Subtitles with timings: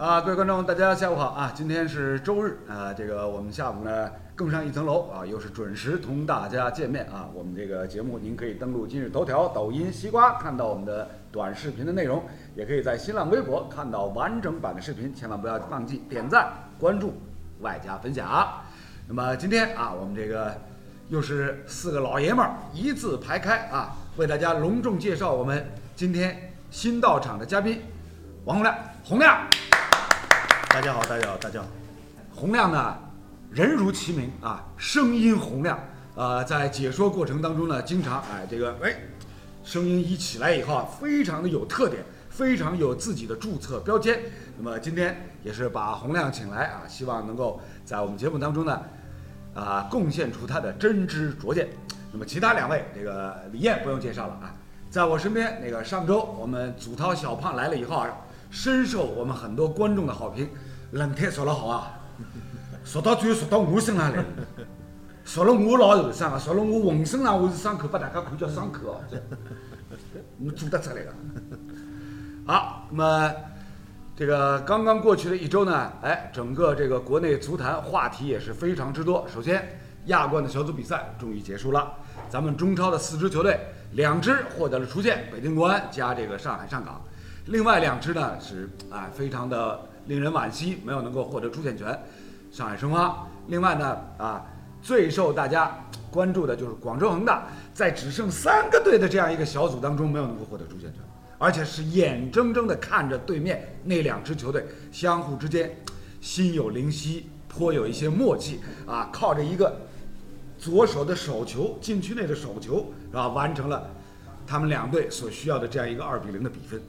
[0.00, 1.52] 啊，各位观众，大家下午好啊！
[1.54, 7.28] 今天是周日啊，这个我们下午呢更上一层楼啊，又是准时同大家见面啊。
[7.34, 12.24] 我们这个节目您可以登录今日头条、抖音、西瓜看到我们的短视频的内容，
[12.56, 17.12] 也可以在新浪微博看到完整版的视频，千万不要忘记点赞、关注，
[17.60, 18.54] 外加分享。
[19.06, 20.50] 那么今天啊，我们这个
[21.10, 25.62] 又是四个老爷们儿一字排开啊，为大家隆重介绍我们
[25.94, 27.82] 今天新到场的嘉宾
[28.46, 28.74] 王洪亮，
[29.04, 29.46] 洪亮。
[30.72, 31.66] 大家好，大家好，大家好。
[32.32, 32.96] 洪亮呢，
[33.50, 35.76] 人如其名啊，声音洪亮。
[36.14, 38.94] 呃，在解说过程当中呢，经常哎，这个哎，
[39.64, 44.20] 声音一起来以后啊，非常的有特点，非常有自己的注册标签。
[44.56, 48.80] 那么今天也是把洪亮请来啊，希望能够在我们节目当中呢，
[49.56, 51.68] 啊，贡献出他的真知灼见。
[52.12, 54.54] 那么其他两位，这个李艳不用介绍了啊，
[54.88, 58.08] 在我身边那个上周我们祖涛小胖来了以后啊。
[58.50, 60.50] 深受我们很多观众的好评，
[60.90, 62.00] 冷太说了好啊，
[62.84, 64.24] 说到最后说到我身上来了，
[65.24, 69.00] 说了我老受伤啊，说了我浑身上我是伤口，把大家看叫伤口哦，
[70.36, 71.14] 你做得出来的。
[72.44, 73.32] 好，那么
[74.16, 79.24] 这个刚刚过去的一周呢，哎，整个这个国内足坛话题也是非常之多。
[79.32, 81.92] 首先，亚冠的小组比赛终于结束了，
[82.28, 83.60] 咱们中超的四支球队，
[83.92, 87.00] 两支获得了出线，北京国安加这个上海上港。
[87.50, 91.86] 另外两支呢是啊，非常的令人惋惜，没有能够获得出线权。
[92.52, 93.26] 上海申花。
[93.48, 94.46] 另外呢啊，
[94.80, 95.76] 最受大家
[96.12, 101.02] 关注的就是广州恒大，在只剩三个队的这样一个小组当中，没有能够获得出线权，
[101.38, 105.76] 而且是眼睁睁的看着对面那两支球队相互之间
[106.20, 109.74] 心有灵犀，颇有一些默契啊，靠着一个
[110.56, 113.90] 左手的手球，禁区内的手球是吧，完成了
[114.46, 116.80] 他们两队所需要的这样一个二比零的比分。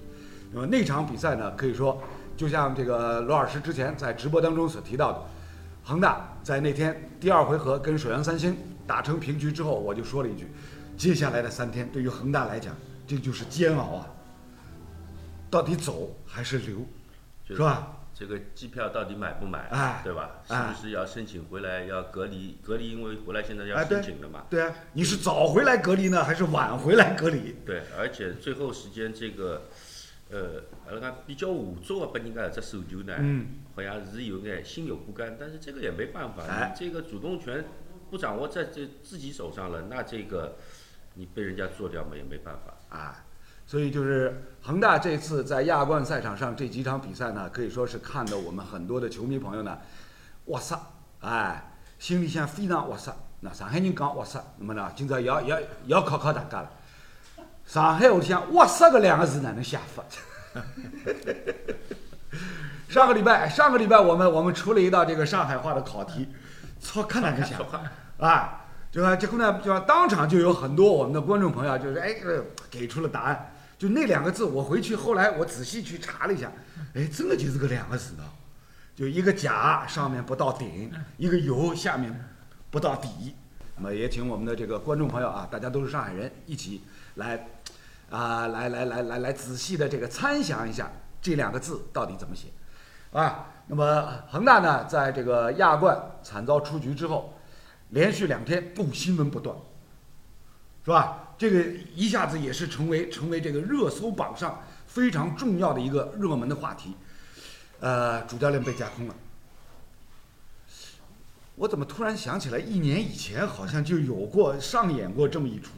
[0.53, 2.01] 那么那场比赛呢，可以说
[2.35, 5.21] 就像这个罗老师之前在直播当中所提到的，
[5.83, 10.51] 恒大在那天第二回合跟水阳三星打成平局之后，我就说了一句，
[10.97, 12.75] 接下来的三天对于恒大来讲，
[13.07, 14.07] 这就是煎熬啊，
[15.49, 16.85] 到底走还是留，
[17.47, 17.99] 是吧？
[18.13, 19.67] 这个机票到底买不买？
[19.71, 20.31] 哎，对吧？
[20.45, 22.57] 是不是要申请回来要隔离？
[22.61, 24.43] 隔离因为回来现在要申请了嘛？
[24.49, 27.55] 对啊，你是早回来隔离呢，还是晚回来隔离？
[27.65, 29.61] 对，而且最后时间这个。
[30.31, 33.13] 呃，阿拉讲比较无助的，拨人家只手球呢，
[33.75, 37.65] 好像是有眼心有不甘，但是这个也没办法，你这个主动权
[38.09, 40.55] 不掌握在这自己手上了，那这个
[41.15, 43.25] 你被人家做掉嘛也没办法啊。
[43.67, 49.79] 所以就是恒大这次在亚冠赛场上这几场比赛呢，可以说是看得我们很多的球迷朋友呢，
[50.45, 50.79] 哇塞，
[51.19, 53.13] 哎，心里想非常哇塞。
[53.41, 56.71] 那上海人讲哇塞，那么呢，今朝要要要考考大家了。
[57.71, 60.03] 上海，我想“哇塞”个两个字哪能写法？
[62.89, 66.27] 上个礼拜，上个礼拜我们我们出了一道这个上海话的考题，
[66.81, 67.81] 操，看哪个写法
[68.17, 68.65] 啊？
[68.91, 72.13] 就说结果呢，就当场就有很多我们的观众朋友就是哎，
[72.69, 73.53] 给出了答案。
[73.77, 76.51] 就那两个字，我回去后来我仔细去查了一下，
[76.93, 78.23] 哎，真的就是个两个字呢，
[78.93, 82.13] 就一个甲上面不到顶，一个油下面
[82.69, 83.33] 不到底。
[83.77, 86.81] 那么也请我们的这个观众朋友啊，大家都是上海人，一起
[87.15, 87.47] 来。
[88.11, 90.91] 啊，来来来来来，仔细的这个参详一下
[91.21, 92.49] 这两个字到底怎么写，
[93.13, 97.33] 啊，那么恒大呢，在这个亚冠惨遭出局之后，
[97.91, 99.55] 连续两天不新闻不断，
[100.83, 101.35] 是吧？
[101.37, 101.63] 这个
[101.95, 106.97] 一下子也是成为成为这个热搜榜上非常重要的一个热门的话题，
[107.79, 109.15] 呃，主教练被架空了，
[111.55, 115.71] 我怎么突然想起来，一年以前好像就有过上演过这么一出。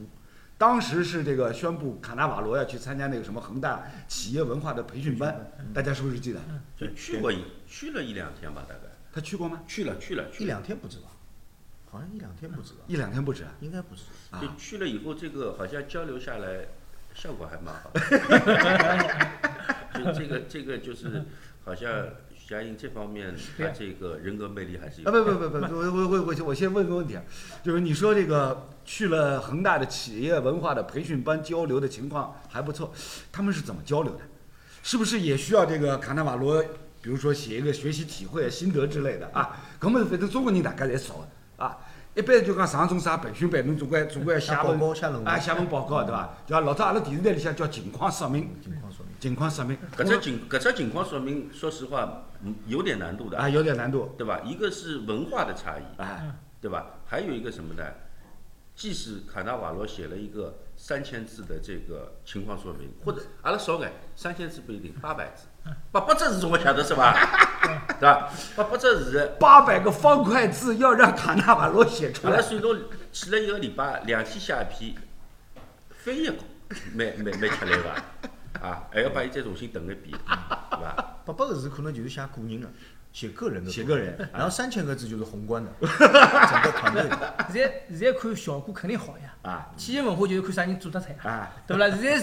[0.57, 6.39] 当时是这个宣布卡纳瓦罗要去参加那个什么恒大企业文化的培训班，大家是不是记得？
[6.77, 8.81] 就去过一去了一两天吧，大概。
[9.11, 9.63] 他去过吗？
[9.67, 11.07] 去了去了，一两天不止吧？
[11.91, 12.79] 好像一两天不止吧？
[12.87, 14.03] 一两天不止，应该不止。
[14.39, 16.67] 就去了以后，这个好像交流下来，
[17.13, 17.91] 效果还蛮好。
[19.99, 21.25] 就这个这个就是
[21.65, 21.89] 好像。
[22.47, 25.09] 嘉英这方面，他这个人格魅力还是有。
[25.09, 27.23] 啊不不不不，我我我我我先问个问题啊，
[27.63, 32.94] 就是你说这个去了恒大的企业文化的培训班交流的情况还不错，
[33.31, 34.21] 他们是怎么交流的？
[34.83, 36.62] 是不是也需要这个卡纳瓦罗，
[37.01, 39.57] 比如说写一个学习体会心得之类的啊？
[39.79, 41.25] 根本反正中国人大家侪少
[41.57, 41.77] 啊。
[42.15, 44.79] 一般就讲上种啥培训班，侬总归总归要写文
[45.25, 46.29] 啊，写份报告对伐？
[46.45, 48.51] 就像老早阿拉电视台里向叫情况说明，
[49.23, 49.77] 情况说明。
[49.95, 52.25] 搿只情搿只情况说明，说实话，
[52.67, 53.37] 有点难度的。
[53.37, 54.41] 啊，有点难度，对吧？
[54.43, 56.99] 一个是文化的差异，啊，对吧？
[57.05, 57.83] 还有一个什么呢？
[58.75, 65.45] 即使卡纳瓦罗写了一个三千字的这个情况说明，或者阿拉少眼三千字不一定，八百字，
[65.91, 67.13] 八百字总我晓得是吧？
[67.99, 68.29] 对吧？
[68.57, 72.77] 八百字是八百个方块字要让卡纳瓦罗写出来，阿拉算侬
[73.13, 74.95] 去了一个礼拜，两天写一篇
[75.89, 76.43] 翻译稿，
[76.95, 78.29] 蛮蛮蛮吃力个，
[78.63, 80.18] 啊，还要把伊再重新誊一遍，
[80.71, 81.15] 对伐？
[81.25, 82.69] 八百个字可能就是写个人的，
[83.12, 87.36] 写个人的，写个人， 然后三千个字就是宏观的， 整个团队的。
[87.51, 91.89] 现在现在看效果肯定好呀，啊，企业文化就是看啥人做得出来，啊，对不啦？
[91.89, 92.19] 现在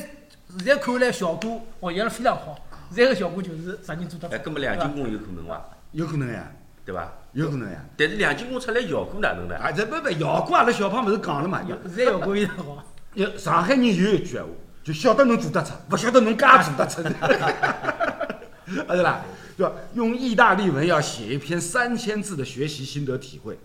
[0.59, 2.59] 现在看来效果哦，现在非常好，
[2.91, 5.65] 现在个效果就是啥人做得出哎，来，搿么两进宫有可能伐？
[5.93, 6.51] 有可能呀，
[6.85, 7.13] 对伐？
[7.33, 7.85] 有可能呀。
[7.97, 9.57] 但是两进宫出来效果哪能呢？
[9.57, 11.63] 啊，这不不，效果阿拉小胖勿是讲了嘛？
[11.69, 12.85] 有现在效果非常好。
[13.15, 14.49] 有上海人有一句闲话，
[14.82, 17.03] 就晓得侬做得出，勿晓得侬介做得出。
[18.87, 19.25] 啊对啦，
[19.56, 19.73] 对吧？
[19.94, 23.59] 用意大利文要写一篇三千字的学习心得体会。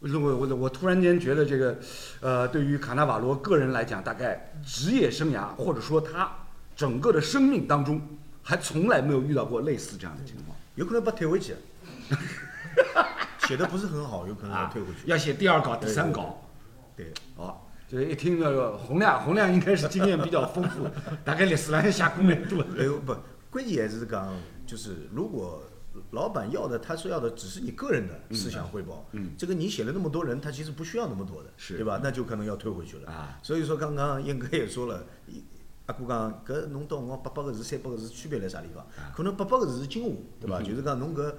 [0.00, 1.78] 我我我我突然间觉得这个，
[2.20, 6.28] 呃，对于卡纳瓦罗个人来讲，大概职业生涯或者说他
[6.74, 8.00] 整个的生命当中，
[8.42, 10.56] 还从来没有遇到过类似这样的情况。
[10.74, 11.54] 有可能把退回去，
[13.46, 15.00] 写的不是很好，有可能要啊退回去。
[15.04, 16.42] 要写第二稿、第三稿。
[16.96, 17.60] 对，哦，
[17.92, 20.86] 这一听那个洪亮，洪亮应该是经验比较丰富，
[21.22, 22.64] 大概历史上写过蛮多。
[22.80, 23.14] 哎呦不，
[23.50, 24.32] 关键还是讲，
[24.66, 25.62] 就是如果
[26.12, 32.00] 老板要的，他说要的只是你个人的思想汇报，嗯这个你写了那么多人，他其实不需要那么多的，是对吧？
[32.02, 33.38] 那就可能要退回去了啊。
[33.42, 35.04] 所以说，刚刚燕哥也说了。
[35.84, 38.82] 阿哥讲，搿侬到我八百个字、三百个字区别在啥地方？
[38.96, 40.62] 啊可能八百个字是精华，对吧？
[40.62, 41.34] 就是讲侬搿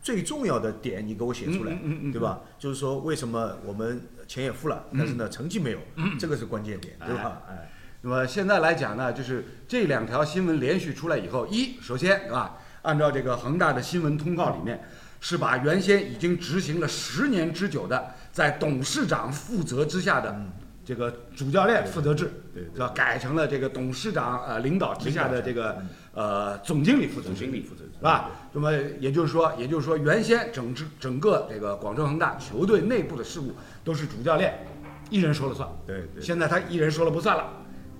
[0.00, 1.76] 最重要的点，你给我写出来
[2.12, 2.42] 对吧？
[2.60, 7.42] 就是说为什么我们钱也付了，但是呢成绩没有，嗯这个是关键点，对吧？
[7.48, 7.70] 哎，
[8.02, 14.84] 那么现在来讲呢，就是这两条新闻连续出来以后，一首先啊，按照这个恒大的新闻通告里面，
[15.20, 20.36] 是把原先已经执行了十年之久的在董事长负责之下的
[20.84, 22.88] 这个主教练负责制，对吧？
[22.94, 25.82] 改成了这个董事长呃领导之下的这个
[26.12, 28.30] 呃总经理负责制，总经理负责是吧？
[28.52, 33.52] 那么也就是说，也就是说，原先整支整个这个广州恒大球队内部的事务
[33.84, 34.66] 都是主教练
[35.10, 35.68] 一人说了算。
[35.86, 36.22] 对对。
[36.22, 37.44] 现在他一人说了不算了，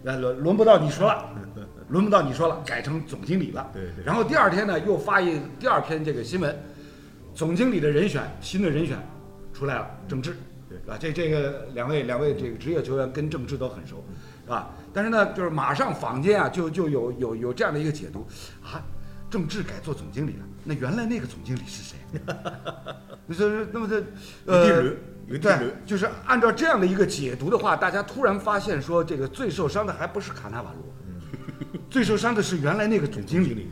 [0.03, 1.31] 那轮轮不到你说了，
[1.89, 3.71] 轮不到你说了，改成总经理了。
[3.73, 6.57] 对对然后第二天呢，又发一第二篇这个新闻，
[7.35, 8.99] 总经理的人选，新的人选
[9.53, 10.37] 出来了，郑智，
[10.69, 14.05] 对啊，这这个两位两位这个职业球员跟郑智都很熟，
[14.45, 14.71] 是吧？
[14.93, 18.27] 但是呢，就是马上坊间啊，就就有有有这样的一个解读
[18.63, 18.83] 啊，
[19.31, 21.97] 郑智改做总经理了，那原来那个总经理是谁？
[23.27, 24.05] 那是那么这
[24.47, 24.97] 呃有点乱
[25.27, 33.69] 有点对，就是按照这样的一个解读的话，大家突然发现说，这个最受伤的还不是卡纳瓦罗， 最受伤的是原来那个总经理，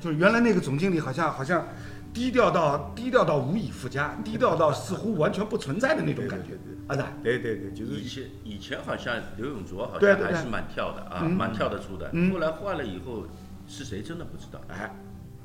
[0.00, 1.66] 就是原来那个总经理好像好像
[2.12, 6.54] 低调到低调到无以复加，低调到似乎完全不存在的那种感觉。
[6.88, 11.32] 啊，对，对对对，就是以前以前好像刘永灼好像还是蛮跳的啊，嗯。
[11.32, 12.08] 蛮跳得出的。
[12.12, 12.30] 嗯。
[12.32, 13.26] 后来换了以后，
[13.66, 14.60] 是谁真的不知道。
[14.68, 14.90] 哎，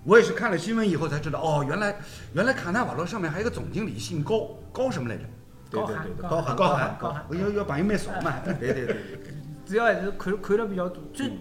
[0.04, 1.96] 我也是看了新闻以后才知道，哦，原来
[2.34, 5.24] 原来卡纳瓦罗上面还有一个总经理姓高，高什么来着？
[5.70, 8.40] 对对对对，高寒高寒寒，高寒我要要朋友蛮少嘛。
[8.44, 9.34] 对对对对，
[9.66, 11.32] 主要还是看看了比较多，最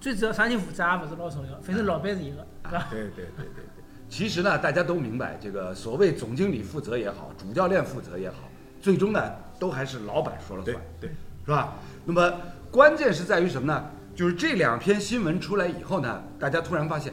[0.00, 2.86] 最主要啥人负责也不是老重要，反正老板是一个，对吧？
[2.90, 3.64] 对对对对对，
[4.08, 8.48] 其实呢，大家都明白，这个所谓总经理负责也好，主教练负责也好，
[8.80, 9.20] 最终呢
[9.58, 11.10] 都还是老板说了算对，对，
[11.44, 11.74] 是吧？
[12.04, 12.32] 那么
[12.70, 13.90] 关键是在于什么呢？
[14.20, 17.10] 就是这两篇新闻出来以后呢，大家突然发现，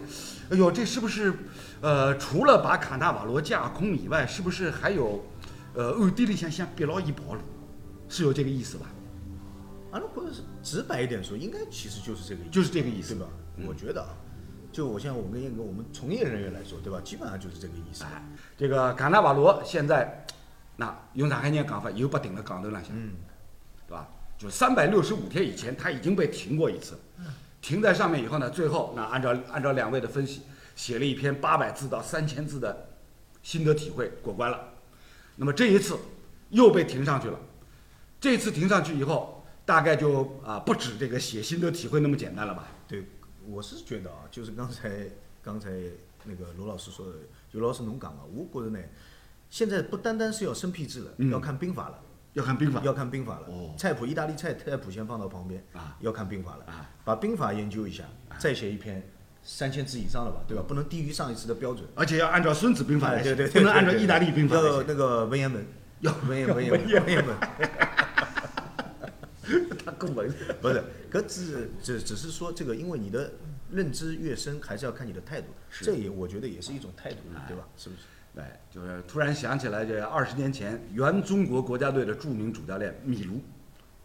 [0.50, 1.34] 哎呦，这是不是，
[1.80, 5.24] 呃，除了把卡纳瓦罗架空以外，是不是还有，
[5.74, 7.40] 呃，暗地里想想逼牢伊跑路，
[8.10, 8.88] 是有这个意思吧？
[9.90, 13.30] 啊，那或者是直白一点说，应该其实就是这个意思，就是这个意思对吧？
[13.66, 14.10] 我觉得啊，
[14.74, 17.00] 就我像我跟燕哥，我们从业人员来说，对吧？
[17.06, 18.04] 基本上就是这个意思。
[18.04, 18.22] 哎，
[18.58, 20.26] 这个卡纳瓦罗现在，
[20.76, 23.14] 那用上海人讲法，又被顶了杠头浪向，嗯，
[23.88, 24.10] 对吧？
[24.38, 26.98] 就三百六十五天以前，他已经被停过一次，
[27.60, 30.44] 停在上面以后呢，最后那按照按照两位的分析，
[30.76, 32.90] 写了一篇八百字到三千字的
[33.42, 34.74] 心得体会，过关了。
[35.38, 35.98] 那么这一次
[36.52, 37.40] 又被停上去了，
[38.20, 42.68] 这次停上去以后，大概就啊不止这个写心得体会那么简单了吧？
[42.88, 43.06] 对，
[43.48, 45.08] 我是觉得啊，就是刚才
[45.42, 45.72] 刚才
[46.26, 47.14] 那个罗老师说的，
[47.52, 48.80] 就罗老师侬讲啊，我觉得呢，
[49.50, 52.04] 现在不单单是要生僻字了，嗯要看兵法了。
[52.38, 53.48] 要看兵法，要看兵法了。
[53.48, 56.88] 哦菜谱，意大利菜菜谱先放到旁边啊要看兵法了啊。
[57.04, 58.04] 把兵法研究一下，
[58.38, 59.02] 再写一篇
[59.42, 60.64] 三千字以上的吧，对吧？
[60.68, 61.84] 不能低于上一次的标准。
[61.96, 64.56] 而且要按照孙子兵法来写，不能按照意大利兵法。
[64.56, 65.66] 要那个文言文，
[66.02, 67.36] 要文言文言文文言文。
[69.84, 73.32] 他够文，不是，可只只只是说这个，因为你的
[73.72, 75.48] 认知越深，还是要看你的态度。
[75.72, 77.18] 这也我觉得也是一种态度，
[77.48, 77.68] 对吧？
[77.78, 78.02] 是不是？
[78.38, 83.42] 对，就是突然想起来，这二十年前原中国国家队的著名主教练米卢，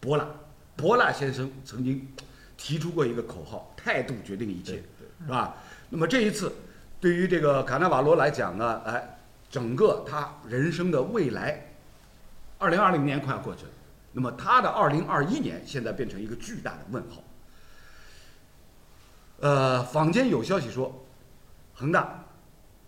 [0.00, 0.26] 博拉，
[0.74, 2.08] 博拉先生曾经
[2.56, 4.82] 提出过一个口号：态度决定一切，
[5.20, 5.56] 是吧？
[5.90, 6.50] 那么这一次，
[6.98, 9.18] 对于这个卡纳瓦罗来讲呢，哎，
[9.50, 11.66] 整个他人生的未来，
[12.56, 13.70] 二零二零年快要过去了，
[14.12, 17.22] 那么他的二零二一年现在变成一个巨大的问号。
[19.40, 21.04] 呃，坊间有消息说，
[21.74, 22.24] 恒大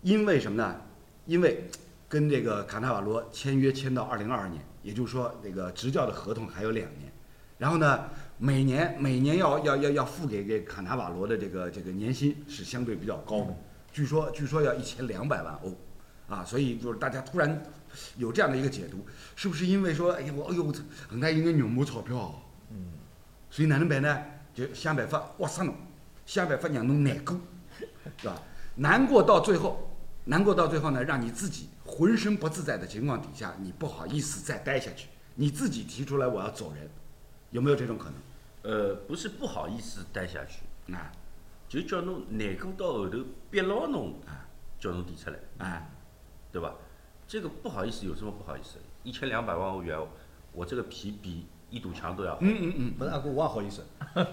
[0.01, 0.81] 因为什么呢？
[1.25, 1.67] 因为
[2.07, 7.11] 跟这个卡纳瓦罗签约签到二零二二年，也就是说那个执教的合同还有两年，
[7.57, 13.57] 然后呢，每年每年要要要要付给给卡纳瓦罗的这个这个年薪是相对比较高的，
[13.91, 15.75] 据说据说要一千两百万欧，
[16.27, 17.63] 啊，所以就是大家突然
[18.17, 19.05] 有这样的一个解读，
[19.35, 20.73] 是不是因为说，哎呀我哎呦
[21.07, 22.93] 恒大应该有没钞票，嗯，
[23.49, 24.21] 所以哪能办呢？
[24.53, 25.75] 就想办法挖死侬。
[26.25, 27.39] 想办法让侬难过，
[28.17, 28.41] 是吧？
[28.77, 29.84] 难过到最后，
[30.25, 36.89] 难过到最后呢，让你自己浑身不自在的情况底下，你不好意思再待下去，你自己提出来我要走人，
[37.51, 38.13] 有没有这种可能？
[38.63, 41.11] 呃，不是不好意思待下去，啊，
[41.69, 43.19] 就叫侬难过到后头
[43.51, 45.87] 逼牢侬，啊，叫侬提出来，啊，
[46.51, 46.73] 对吧？
[47.27, 48.77] 这个不好意思有什么不好意思？
[49.03, 49.97] 一千两百万欧元，
[50.51, 51.47] 我这个皮比。
[51.71, 53.83] 一堵墙都要厚，嗯嗯嗯，不是阿哥，我也好意思，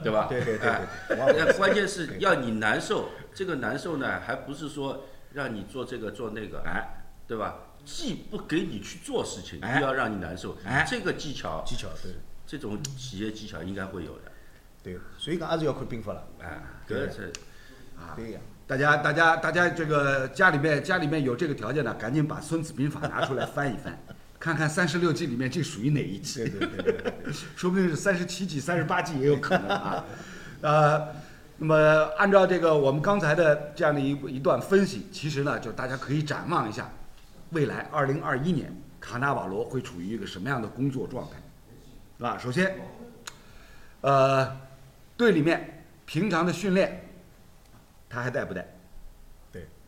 [0.03, 0.27] 对吧？
[0.31, 0.69] 对对对
[1.09, 7.57] 对，那关键是要你难受，这个难受呢，还不是说让你做这个做那个，哎，对吧？
[7.85, 12.13] 既不给你去做事情，又要让你难受，哎，这个技巧，技巧对，
[12.47, 14.33] 这种企业技巧应该会有的，
[14.83, 17.33] 对，所以讲还是要看兵法了，哎，这是
[17.99, 23.99] 啊，对呀，大家大家大家这个家里面家里面有这个条件的，赶紧把《孙子兵法》拿出来翻一翻。
[24.39, 26.49] 看看三十六计里面这属于哪一计？
[26.49, 30.05] 对对对对， 说不定是三十七计、三十八计也有可能啊。
[30.63, 31.15] 呃，
[31.59, 31.77] 那么
[32.17, 36.91] 按照这个我们刚才的这样的一一段分析，其实呢，就大家可以展望一下
[37.51, 41.37] 未来二零二一年卡纳瓦罗会处于一个什么样的工作状态，
[42.19, 42.39] 是吧？
[42.39, 42.77] 首先，
[44.01, 44.57] 呃，
[45.17, 47.09] 队里面平常的训练
[48.09, 48.67] 他还带不带？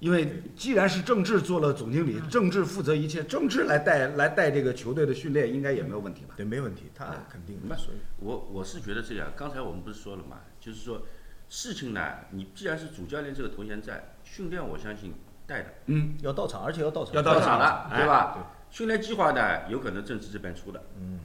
[0.01, 6.35] 因为既然是郑智做了总经理，郑智负责一切，郑智来带来带这个球队的训练，应该也没有问题吧？
[6.37, 7.59] 对，没问题，他肯定。
[7.59, 7.75] 不，
[8.19, 9.33] 我我是觉得这样。
[9.35, 11.01] 刚才我们不是说了嘛，就是说
[11.49, 15.15] 事情呢，你既然是主教练这个头衔在，训练我相信
[15.47, 18.53] 带的，嗯，要到场，而且要到场，要到场了，对吧？
[18.71, 21.21] 训练计划呢，有可能政治这边出的，嗯，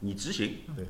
[0.00, 0.86] 你执行，对。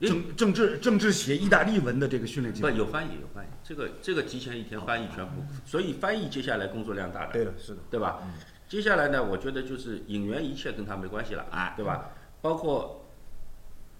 [0.00, 2.70] 政政治政治写意大利文的这个训练计划。
[2.70, 8.22] 不有翻译有翻译，这个这个提前一天翻译全部，所以翻译接下来工作量大的，对的，是的，对吧？
[8.68, 12.10] 接下来呢，我觉得就是引援一切跟他没关系了，哎，对吧？
[12.40, 13.06] 包括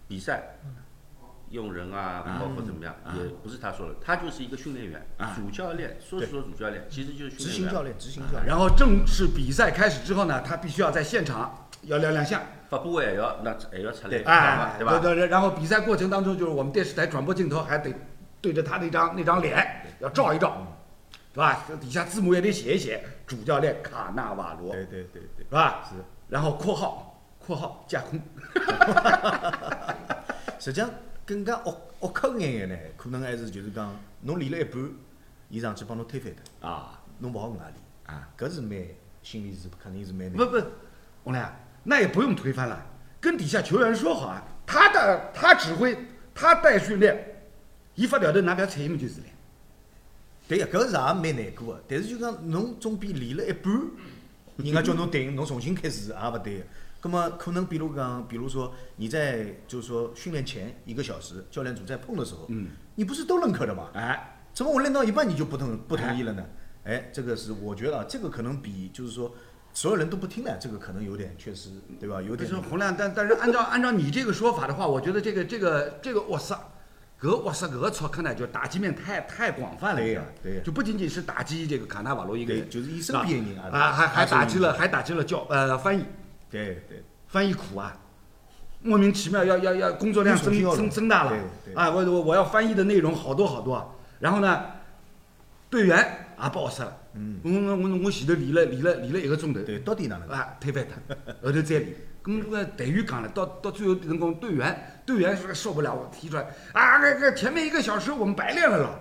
[0.07, 0.59] 比赛
[1.51, 8.47] 用人啊，包括怎么样，也不是他说了，他就是一个训练员，主教练，说是说主教练，其实就是执行教练，执行教练。
[8.47, 12.41] 然后正式比赛开始之后呢，他必须要在现场要亮亮相。
[12.69, 14.99] 发布会还要那还要出来，哎，对吧？
[14.99, 17.91] 对对，然后比赛过程当中，就是我们电视台转播镜头还得
[18.43, 20.67] 对着他那张那张脸要照一照，
[21.33, 21.65] 是吧？
[21.81, 25.83] 底下字母也得写一写，主教练卡纳瓦罗，对对对对，是吧？
[25.89, 25.95] 是。
[26.29, 28.21] 然后括号括号架空，
[30.61, 30.91] 实际上
[31.29, 34.91] 更加恶恶口眼眼呢，可能还是就是讲，侬练了一半，
[35.51, 38.83] 伊上去帮侬推翻的啊，侬勿好搿样练啊，搿是蛮
[39.23, 40.59] 心里是肯定是蛮不不，
[41.25, 41.55] 洪亮。
[41.85, 42.83] 那也不用推翻了，
[43.21, 45.99] 跟底下球员说好啊，他的他指挥，
[46.35, 47.43] 他带训练，
[47.95, 49.27] 伊发条头拿不要睬伊么就是了。
[50.49, 53.71] 对呀，搿是也蛮难过个，但是就讲侬总比练了一半，
[54.57, 56.65] 人家叫侬停，侬重新开始也勿对。
[57.01, 63.91] 葛么可能比如讲，比如说你在就是说训练前一个小时，教练组在碰的时候，嗯，你不是都认可的吗？
[63.95, 66.45] 哎，怎么我练到一半你就不同不同意了呢？
[66.85, 69.35] 哎，这个是我觉得啊，这个可能比就是说。
[69.75, 72.21] 所有人都不听了，这个可能有点确实，对吧？
[72.21, 72.49] 有点。
[72.49, 76.59] 是洪亮，但但是按照按照你这个说法的话，我觉得这个这个这个哇塞，
[77.21, 80.01] 搿哇塞搿个操看呢，就打击面太太广泛了。
[80.01, 80.63] 对呀，对呀。
[80.65, 86.03] 就不仅仅是打击这个卡纳瓦罗一个人，就是一身边人啊，还还打击了还打击了教呃翻译。
[86.51, 87.03] 对对。
[87.27, 87.97] 翻译苦啊，
[88.81, 91.37] 莫名其妙要要要工作量增增增大了
[91.75, 91.91] 啊！
[91.91, 94.65] 我我我要翻译的内容好多好多，然后呢，
[95.69, 95.99] 队员
[96.43, 96.97] 也不好使了。
[97.15, 100.57] 嗯，我我我我前头练了练了练了一个钟头，对，到底哪能啊？
[100.61, 101.95] 推翻他，后头再练。
[102.25, 108.99] 咁那个队员讲了，到到最后辰光，队员队员说受不了，我提出来啊，那个前面一个小时我们白练了咯。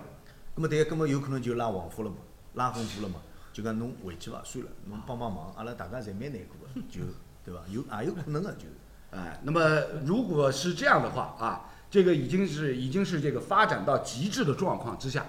[0.54, 2.16] 那么对，咁么有可能就拉黄夫了嘛，
[2.54, 3.16] 拉横幅了嘛，
[3.52, 7.00] 就讲侬回去伐，算了，侬帮帮忙，阿拉大家侪蛮难过个，就
[7.44, 7.60] 对吧？
[7.68, 8.74] 有也有可能啊，就是。
[9.10, 15.24] 哎，那么如果是这样的话啊，这个已经是已经是这个发展到极致的状况之下，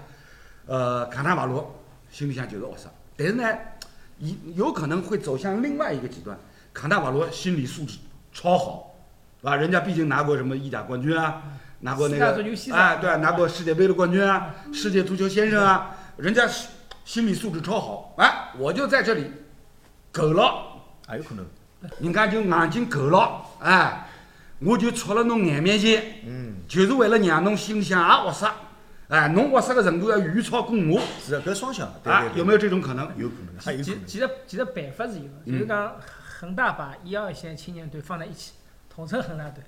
[0.66, 1.76] 呃，卡纳瓦罗。
[2.12, 3.44] 心里想就是恶塞，但是呢，
[4.18, 6.36] 有有可能会走向另外一个极端。
[6.74, 7.98] 卡纳瓦罗心理素质
[8.32, 8.96] 超好，
[9.40, 9.54] 对吧？
[9.54, 11.40] 人家毕竟拿过什么意甲冠军啊，
[11.78, 12.26] 拿过那个
[12.72, 16.70] 哎，对啊，拿过世界杯的冠军啊，世界足球先生啊，人家是
[17.04, 19.30] 心理素质超好，哎，我就在这里
[20.10, 20.66] 够了。
[21.12, 21.46] 也有可能。
[22.00, 24.06] 人家就眼睛够了，哎，
[24.58, 28.52] 我就戳了侬眼面前，嗯，就是为了让侬心里向也活塞，
[29.08, 33.06] 哎，侬活塞个程度要远超过我，是啊，搿双向，对啊对，对有没有这种可能？
[33.16, 34.06] 有可能，还有可能。
[34.06, 35.52] 其其实其实办法是有的，嗯。
[35.52, 35.96] 就是讲
[36.38, 38.52] 恒大把一二线青年队放在一起，
[38.88, 39.62] 统称恒大队，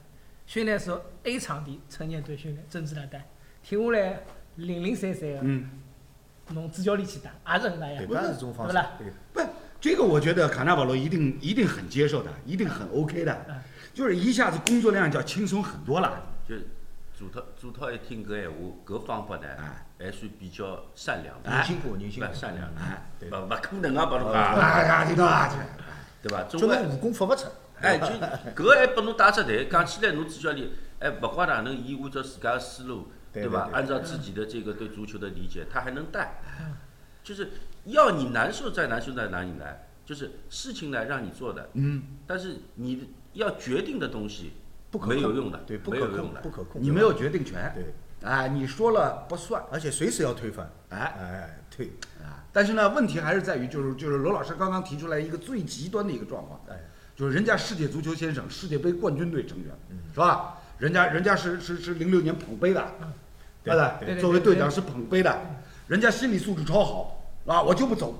[0.46, 3.26] 训练时候 A 场地成年队训练，政治来带，
[3.62, 4.20] 停下来
[4.56, 5.70] 零零散散的，嗯，
[6.50, 8.02] 侬主教练去打，也是恒大呀。
[8.06, 8.82] 对，，搿是种方式对
[9.32, 9.52] 不啦，不，
[9.82, 13.44] 这个我觉得卡纳瓦罗一定一定很接受的，一定很 OK 的。
[13.48, 13.56] 嗯，
[13.92, 16.22] 就是一下子工作量就要轻松很多了。
[16.48, 16.54] 就
[17.18, 21.34] 主涛主涛一听搿闲话，搿方法呢哎，还算比较善良。
[21.42, 22.72] 的，年轻过，年轻过，善良。
[22.76, 23.28] 的，哎，对。
[23.28, 25.52] 勿勿可能啊，帮侬哎讲，听到啊？
[26.22, 26.44] 对吧？
[26.48, 27.48] 总就归侬武功发勿出。
[27.80, 28.06] 哎，就
[28.54, 30.68] 搿还拨侬带只队，讲起来侬主教练，
[31.00, 36.40] 哎，勿管哪能，伊按照自家的思路，对对对按照自己的这个对足球的理解，他还能带，
[37.24, 37.50] 就是
[37.84, 39.88] 要你难受在难受在哪里来？
[40.04, 44.52] 就是事情来让你做的，嗯，但是你要决定的东西
[44.90, 46.50] 不可控没有用的，对，不可控，的不。
[46.50, 46.82] 可控。
[46.82, 50.70] 你没有决定权，对，哎，你说了不算，而且随时要推翻。
[50.88, 50.98] 哎。
[50.98, 56.80] 哎，对，啊，但是呢，问题还是在于，就是就是罗老师刚刚提出来一个最极端的一个状况，哎，
[57.14, 59.68] 就是人家世界足球先生、世界杯冠军队成员，
[60.12, 60.58] 是吧？
[60.78, 62.84] 人家人家是是是零六年捧杯的，
[63.62, 63.98] 对吧？
[64.00, 65.40] 对作为队长是捧杯的，
[65.86, 68.14] 人家心理素质超好，啊，我就不走，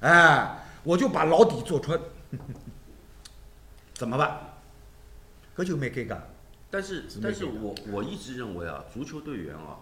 [0.00, 1.98] 哎，我就把牢底坐穿，
[3.94, 4.54] 怎么办？
[5.56, 6.18] 搿就没尴尬。
[6.70, 9.78] 但是但是我我一直认为啊，足球队员啊，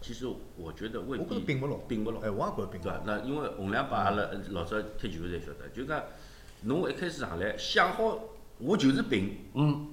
[0.00, 2.98] 其实我觉得未我觉必得并不牢并不牢哎，，我也觉着并不牢。？
[2.98, 6.02] 对那因为洪亮把阿拉老早踢球侪晓得，就讲
[6.62, 8.18] 侬一开始上来想好
[8.58, 9.88] 我就是并，嗯，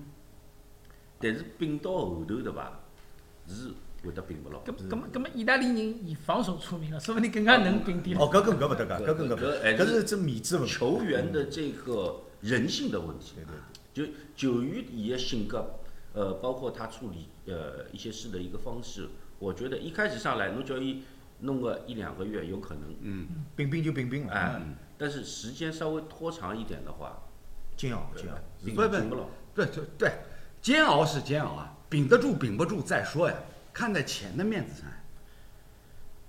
[1.19, 2.79] 但是并到后头对伐，
[3.47, 3.71] 是
[4.05, 4.59] 会得并不牢。
[4.63, 8.17] 咁咁么咁么，意大利人以防守出名了，说不定更加能并点。
[8.17, 10.73] 哦，搿跟搿勿得讲，搿跟搿搿勿搿是只面子问题。
[10.73, 13.33] 球员的这个人性的问题
[13.93, 15.79] 对，对就球员伊的性格，
[16.13, 21.03] 呃，包括他处理呃一些事的一个方式，我觉得一开始上来侬叫伊
[21.39, 24.33] 弄个一两个月有可能，嗯并并就并并了。
[24.33, 24.61] 哎，
[24.97, 27.21] 但是时间稍微拖长一点的话，
[27.75, 28.37] 煎熬煎熬。
[28.63, 29.27] 拼不不拼不牢。
[29.53, 30.11] 对对对，
[30.61, 33.35] 煎熬是煎熬啊，顶得住顶不住再说呀，
[33.75, 34.89] 看在钱的面子上，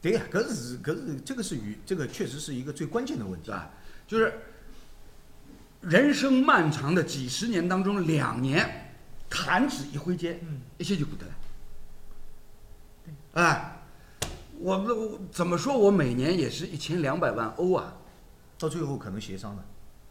[0.02, 3.54] 对呀，搿是搿是这个是与这个确实是一个最关键的问题对。
[3.54, 3.70] 吧？
[4.08, 4.32] 就是
[5.80, 8.94] 人生漫长的几十年当中，两年
[9.30, 11.32] 弹指一挥间，嗯一切就不得了。
[13.34, 13.78] 哎，
[14.58, 15.76] 我们我怎么说？
[15.78, 17.94] 我每年也是一千两百万欧啊。
[18.58, 19.62] 到最后可能协商的，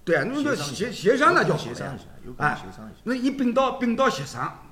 [0.04, 3.00] 对啊，那就协协商那就好了协商一下，有可能哎协商一下。
[3.04, 4.65] 那一并到并到协商，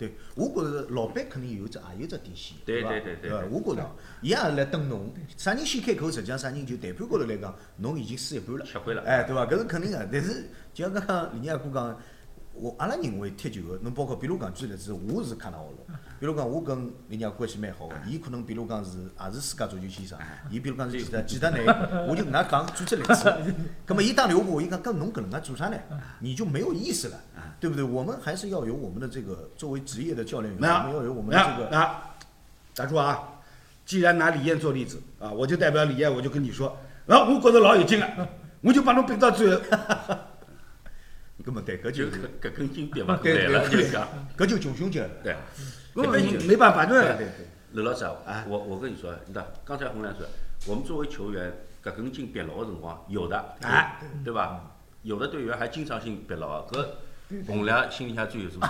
[0.00, 2.88] 对，我觉着老板肯定有只也有只底线，对伐？
[2.88, 3.44] 对对对伐？
[3.50, 9.44] 我觉着，伊也是来等侬，啥人先开口，实际上啥人就谈判高头来讲，侬已经输一半了，吃亏了哎，对伐？
[9.44, 12.00] 搿是肯定个，但是就像刚刚李二哥讲，
[12.54, 15.86] 我阿拉认为踢球个，侬包括比如讲举例子，我是卡纳瓦罗，
[16.20, 16.76] 比如讲我跟
[17.08, 20.18] 人家关系蛮好个，伊可能比如讲是也是世界足球先生，
[20.50, 21.56] 伊比如讲是记得记得呢，
[22.06, 23.34] 我就搿能介讲举只例子，
[23.86, 25.78] 葛么伊打电话给我，伊讲搿侬搿能介做啥呢？
[26.18, 27.18] 你就没有意思了，
[27.58, 27.82] 对不对？
[27.82, 31.74] 我们还是要有我们的这个作为职业的教练员，我们要有我们的这个。
[31.74, 32.14] 啊，
[32.74, 33.18] 打住啊！
[33.86, 36.68] 既然拿李艳做例子啊，我就代表李艳，我就跟你说，
[37.06, 38.28] 啊，我觉着老有劲了，
[38.60, 39.60] 我就把侬逼到最后。
[41.42, 44.06] 搿么对，搿就就搿搿根筋憋勿过来了，对就讲。
[44.36, 45.08] 搿就穷凶极了。
[45.24, 45.34] 对，
[45.94, 46.10] 那么
[46.46, 50.26] 没办法，对对对对，刘老师啊哎，我我跟你说，你看刚才洪亮说，
[50.66, 54.72] 我们作为球员，搿根筋别牢的辰光有的，哎，对吧？
[55.02, 56.84] 有的队员还经常性别牢，搿
[57.46, 58.58] 洪亮心里向最有数。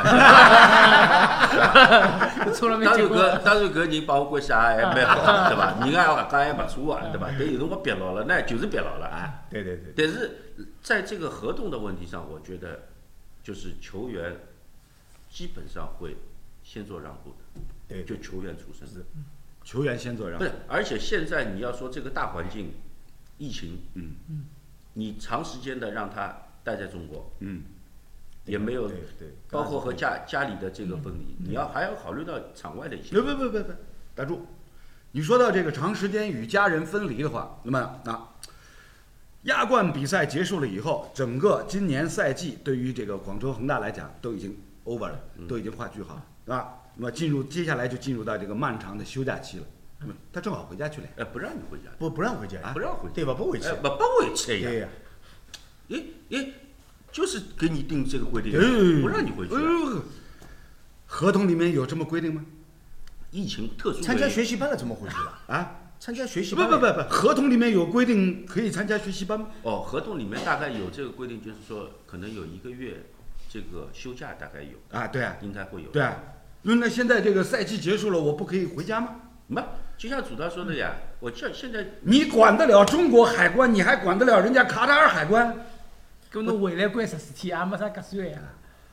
[2.54, 3.09] 错了没当然
[3.42, 5.74] 当然搿人帮我关系也还蛮好， 对伐？
[5.80, 7.28] 人也讲还勿错啊，对伐？
[7.38, 9.42] 但有辰光别牢了，那就是别牢了啊。
[9.50, 12.80] 对对对，但是在这个合同的问题上，我觉得
[13.42, 14.37] 就是球员
[15.30, 16.16] 基本上会
[16.72, 19.04] 先做让步的，对就球员出身是。
[19.64, 20.44] 球员先做让步。
[20.44, 22.72] 对，而且现在你要说这个大环境，
[23.38, 24.44] 疫情，嗯嗯，
[24.92, 27.62] 你长时间的让他待在中国，嗯，
[28.44, 33.20] 也没有对对，包括和家家里的这个分离，你要还要考虑到场外的一些别。
[33.20, 33.76] 别别别别，
[34.14, 34.46] 打住！
[35.11, 38.28] 你说到这个长时间与家人分离的话，那么那，
[39.42, 46.74] 亚冠比赛结束了以后，整个今年赛季对于这个广州恒大来讲都已经 over 了，都已经画句号了，是吧？
[46.96, 49.64] 那么进入接下来就进入到这个漫长的休假期了，
[50.00, 51.06] 那么他正好回家去了。
[51.16, 53.32] 哎，不让你回家，不不让回家，不让回家，对吧？
[53.34, 54.68] 不回去哎，，不不回去呀。
[54.68, 54.88] 对呀，
[55.90, 56.54] 诶诶，
[57.12, 59.54] 就是给你定这个规定，哎不让你回去
[61.06, 62.44] 合同里面有这么规定吗？
[63.30, 65.38] 疫情特殊参加学习班了怎么回去了？
[65.46, 65.76] 啊？
[66.00, 66.76] 参加学习不班不？
[66.78, 69.46] 不不不，合同里面有规定可以参加学习班吗？
[69.62, 73.06] 哦，合同里面大概有这个规定，就是说可能有一个月
[73.48, 75.90] 这个休假大概有，啊，对啊，应该会有。
[75.90, 76.16] 对啊。
[76.62, 79.16] 那那现在这个赛季结束了，我不可以回家吗？
[79.46, 79.62] 没，
[79.96, 85.57] 就像主导说的呀，我这现在你管得了中国海关，你还管得了人家卡塔尔海关？
[86.33, 88.38] 搿侬回来关十四天，也没啥隔算呀。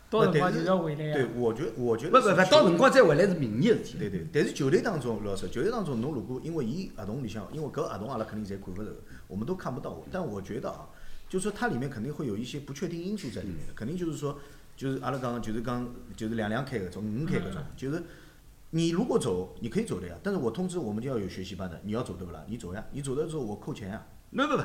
[0.10, 1.14] 到辰光就是要回来呀。
[1.14, 3.98] 对，我觉我觉得不不不，是到辰光再回来是明年的事体。
[4.00, 8.90] 对对，但是球队当中，老师，球队当中，侬如果因为伊合同里向，因为搿合同阿拉肯定侪看勿着，
[9.28, 10.02] 我们都看不到。
[10.10, 10.88] 但我觉得啊，
[11.30, 14.40] 就是说它里面肯定会有一些不确定因素在里面的，肯定就是说，
[14.78, 15.86] 就是阿拉讲，就是讲，
[16.16, 18.04] 就是两两开搿种，五开搿种，就是
[18.70, 20.14] 你如果走，你可以走的呀。
[20.22, 22.44] 但是我通知我们就要有学习班的，你要走对不啦？
[22.48, 24.64] 你走呀，你走的时候我扣钱呀，不不不，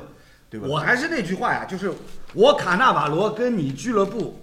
[0.51, 0.67] 对吧？
[0.69, 1.91] 我还是那句话呀，就是
[2.35, 4.35] 我卡纳瓦罗跟你俱乐部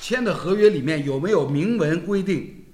[0.00, 2.64] 签的合约里面有没有明文规定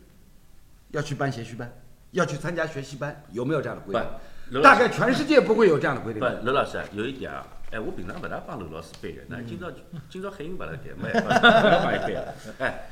[0.92, 1.72] 要去办学习班，
[2.12, 4.62] 要去参加学习班，有没有这样的规定？
[4.62, 6.44] 大概全世界不会有这样的规定不，。
[6.44, 9.70] 刘老师啊有一点啊，哎，我平常勿大帮刘老师背的，那今朝
[10.08, 12.34] 今朝海英勿辣盖，没办法，没帮伊背了。
[12.58, 12.90] 哎，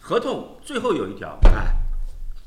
[0.00, 1.74] 合同最后有一条，哎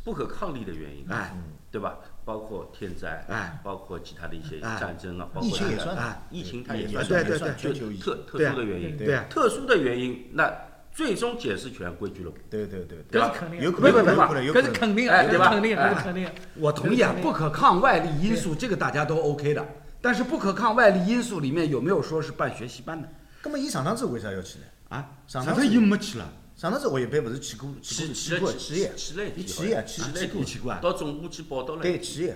[0.06, 1.34] 不可抗力的原因，哎
[1.72, 1.98] 对吧？
[2.24, 10.50] 包括天灾，哎包括其他的一些哎战争啊，包括疫情也算哎疫情它也也算，对对对算就特特殊的原因，对啊特殊的原因，那
[10.94, 12.38] 最终解释权归俱乐部。
[12.50, 14.80] 对对对对吧搿是肯定的，有可能，不不不有可能，有可能搿是。
[14.80, 16.34] 肯定的，哎对吧哎。
[16.56, 19.66] 我同意啊，不可抗外力因素这个大家都 OK 的，
[20.04, 23.08] 但是不可抗外力因素里面有没有说是办学习班的
[23.42, 24.66] 那么伊上趟子为啥要去呢？
[24.90, 25.10] 啊？
[25.26, 31.82] 上趟子上次已经没去了，上趟子我一般勿是去过去过去过去耶，去了伊去呀去去去过去过啊到总部去报道了。
[31.82, 32.36] 对去呀，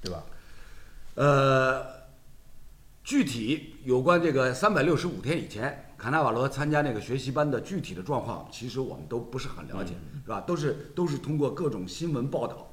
[0.00, 0.24] 对吧？
[1.14, 1.86] 呃，
[3.04, 10.40] 具体有关这个三百六十五天以前卡纳瓦罗参加那个学习班的具体的状况，其实我们都不是很了解，是吧？
[10.40, 12.69] 都是都是通过各种新闻报道，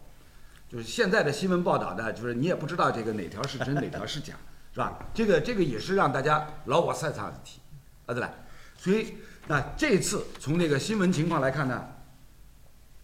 [0.69, 4.33] 就是现在的新闻报道呢，就是你也不知道这个哪条是真哪条是假，
[4.73, 4.99] 是吧？
[5.13, 7.59] 这个这个也是让大家老我赛场的题，
[8.05, 8.33] 啊对了，
[8.77, 9.15] 所以
[9.47, 11.87] 那这次从这个新闻情况来看呢，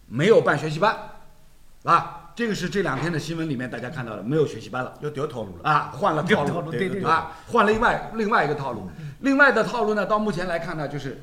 [0.06, 0.94] 没有办学习班，
[1.84, 4.98] 啊，这个是这两天的新闻里面大家看到的，没有学习班了。
[5.00, 5.70] 又调套路了。
[5.70, 8.90] 啊，换了套路，路对对对啊，换了另外另外一个套路。
[9.20, 11.22] 另外的套路呢，到目前来看呢，就是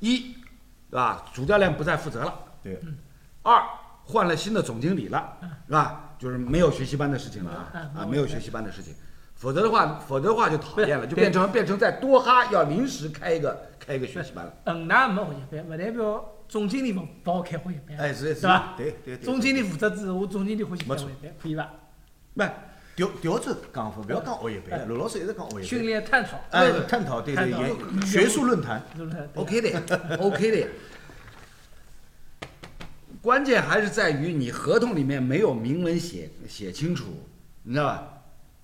[0.00, 0.34] 一，
[0.90, 1.24] 对吧？
[1.32, 2.78] 主教练不再负责了；对，
[3.42, 3.62] 二，
[4.08, 6.14] 换了新的总经理了，是吧？
[6.18, 8.94] 就是没有学习班的事情了啊嗯啊，嗯没有学习班的事情。
[9.34, 14.52] 否则的话，否则的话就讨厌了，就变成变成在多哈要临时开一个开一个学习班了。
[14.64, 18.50] 恒大没学习班，勿代表总经理勿勿好开学习班，哎是是对？
[18.76, 21.70] 对对对总经理负责之后，总经理欢喜开没错活习班，可以吧？
[22.34, 22.42] 不，
[22.96, 25.86] 调调转讲法，不要讲学习班，罗老师一直讲学习训。
[25.86, 28.82] 练探讨，哎，探讨对对，学术论坛。
[28.96, 30.68] 是不是对 OK 的，OK 的。
[33.20, 37.06] 关键还是在于你合同里面没有明文写写清楚，
[37.62, 38.14] 你知道吧？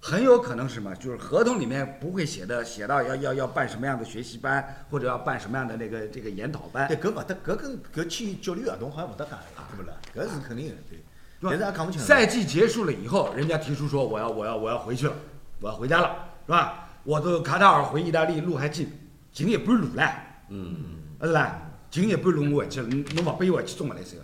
[0.00, 0.94] 很有可能是什么？
[0.96, 9.30] 就是合同里面不会写的写到要要要办什么样的学习班，或者要办什么样的那个这个研讨班对，，搿勿得，搿跟搿签教练合同好像勿搭界，
[9.70, 9.96] 对不啦？
[10.14, 10.98] 搿是肯定的，对。
[11.40, 12.00] 是吧但是也讲勿清。
[12.00, 15.14] 赛季结束了以后，人家提出说我要我要我要回去了，
[15.60, 16.14] 我要回家了，
[16.46, 16.88] 是吧？
[17.02, 18.90] 我都卡塔尔回意大利路还近，
[19.32, 20.10] 近一半路唻，
[20.50, 20.76] 嗯，
[21.20, 24.23] 是啦，近一半路我回去了，侬侬勿背回去，总勿来三个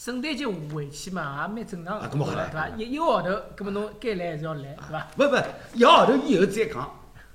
[0.00, 2.68] 圣诞节回去嘛，也蛮正常的，啊搿么好对伐？
[2.70, 5.06] 一一个号头，搿么侬该来还是要来，对伐？
[5.14, 5.36] 不不，
[5.76, 6.90] 一个号头以后再讲，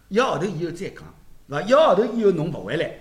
[0.10, 1.04] 一个号头以后再讲，
[1.48, 1.62] 对伐？
[1.62, 2.92] 一个号头以后侬勿回来，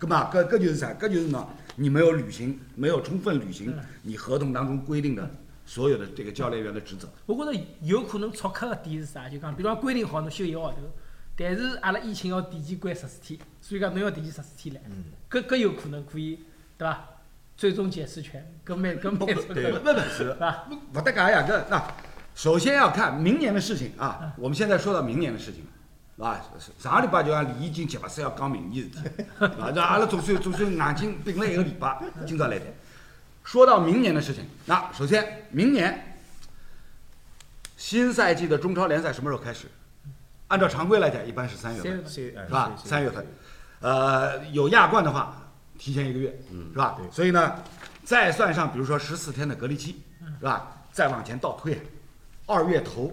[0.00, 0.92] 搿么搿搿就是啥？
[0.94, 1.46] 搿就是喏，
[1.76, 5.30] 你没有履行，没有充分履行嗯你合同当中规定的
[5.64, 7.08] 所有的这个教练员的职责。
[7.26, 9.28] 我觉着有可能错客个点是啥？
[9.28, 10.78] 就讲，比如讲规定好侬休一个号头，
[11.36, 16.40] 但是阿拉疫情要提前关十四天，所以讲侬要提前十四天来，嗯搿搿有可能可以，
[16.76, 17.10] 对伐？
[17.56, 20.66] 最终解释权，根本根本不出对格，不不 是吧？
[20.94, 21.82] 勿得讲呀，搿那
[22.34, 24.32] 首先要看明年的事情啊。
[24.36, 25.64] 我们现在说到明年的事情
[26.16, 26.74] 了，是吧？
[26.78, 29.24] 上个礼拜就讲李毅经急勿是要讲明年事体，
[29.60, 32.66] 啊，这阿拉总算总算眼睛盯了一个礼拜，今朝来谈。
[33.44, 36.16] 说到明年的事情，那首先明年
[37.76, 39.68] 新赛季的中超联赛什么时候开始？
[40.48, 42.72] 按照常规来讲，一般是三月份是吧？
[42.84, 43.26] 三月份，
[43.80, 45.43] 呃，有亚冠的话，
[45.78, 46.94] 提前一个月，嗯是吧？
[46.98, 47.62] 对所以呢，
[48.04, 50.02] 再算上比如说十四天的隔离期，
[50.38, 50.86] 是吧？
[50.92, 51.80] 再往前倒推，
[52.46, 53.12] 二月头，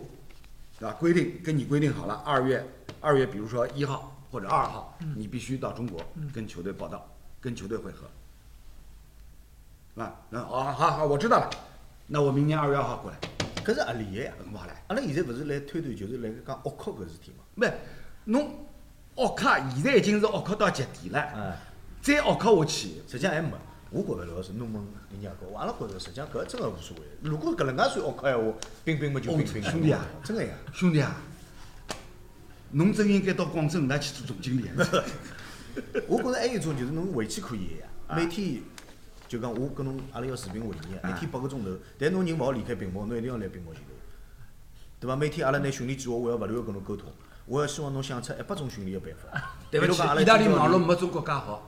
[0.77, 0.91] 是吧？
[0.99, 2.65] 规定跟你规定好了，二月
[2.99, 5.99] 二月，比如说一号或者二号，你必须到中国
[6.33, 7.07] 跟球队报道，
[7.39, 8.07] 跟球队会合，
[9.95, 10.15] 是吧？
[10.29, 11.49] 那哦，好好，我知道了，
[12.07, 13.17] 那我明年二月二号过来，
[13.63, 14.31] 搿是合理个呀。
[14.37, 14.81] 很不好来。
[14.87, 17.43] 阿拉现在勿是来推断，就是来讲奥克搿事体嘛。
[17.55, 17.73] 不是，
[18.25, 18.53] 侬
[19.15, 21.57] 奥克现在已经是奥克到极点了，哎，
[22.01, 23.51] 再拗克下去，实际上还没。
[23.91, 27.03] 我觉着老师侬问人家搿，阿拉觉着实际上搿真个无所谓。
[27.21, 29.61] 如果搿能介算拗克闲话，冰冰么就冰冰。
[29.61, 30.53] 兄弟啊，真个呀。
[30.73, 31.15] 兄弟啊，
[32.71, 34.69] 侬真应该到广州那去做总经理。
[36.07, 38.61] 我觉着还有一种就是侬回去可以个呀，每天
[39.27, 43.89] 就讲我跟侬阿拉要视频会议，每天八个钟头，但侬人勿好离开屏幕，侬一定要来屏幕前头，
[45.01, 45.15] 对伐？
[45.15, 47.11] 每天阿拉拿训练计划，我要勿断个跟侬沟通，
[47.45, 49.55] 我要希望侬想出一百种训练个办法。
[49.69, 51.67] 对勿起意大利网络没中国介好。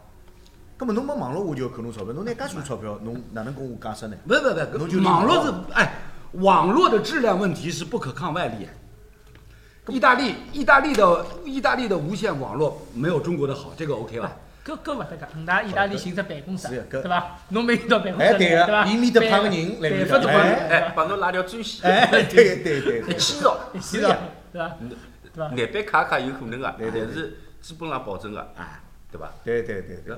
[0.77, 4.17] 葛末侬没网络，我就要扣侬钞票，侬拿介许多钞票，侬哪能跟我解释呢？
[4.27, 5.93] 不是不是不是，侬就网络是哎，
[6.33, 8.67] 网络的质量问题是不可抗外力。
[9.89, 14.31] 意大利意大利的意大利的无线网络没有中国的好，这个 OK 吧？
[14.65, 17.38] 搿搿勿搭界，恒大意大利寻只办公室，对伐？
[17.49, 18.86] 侬每天到办公哎对个室来对伐？
[18.86, 24.19] 伊面搭派个人来面搭哎哎，帮侬拉条专线，哎，对对对对，签到，是的，
[24.53, 24.77] 对伐？
[24.79, 25.53] 对伐？
[25.53, 28.81] 眼板卡卡有可能个，对对但是基本上保证个，哎，
[29.12, 29.29] 对伐？
[29.43, 30.15] 对对对对。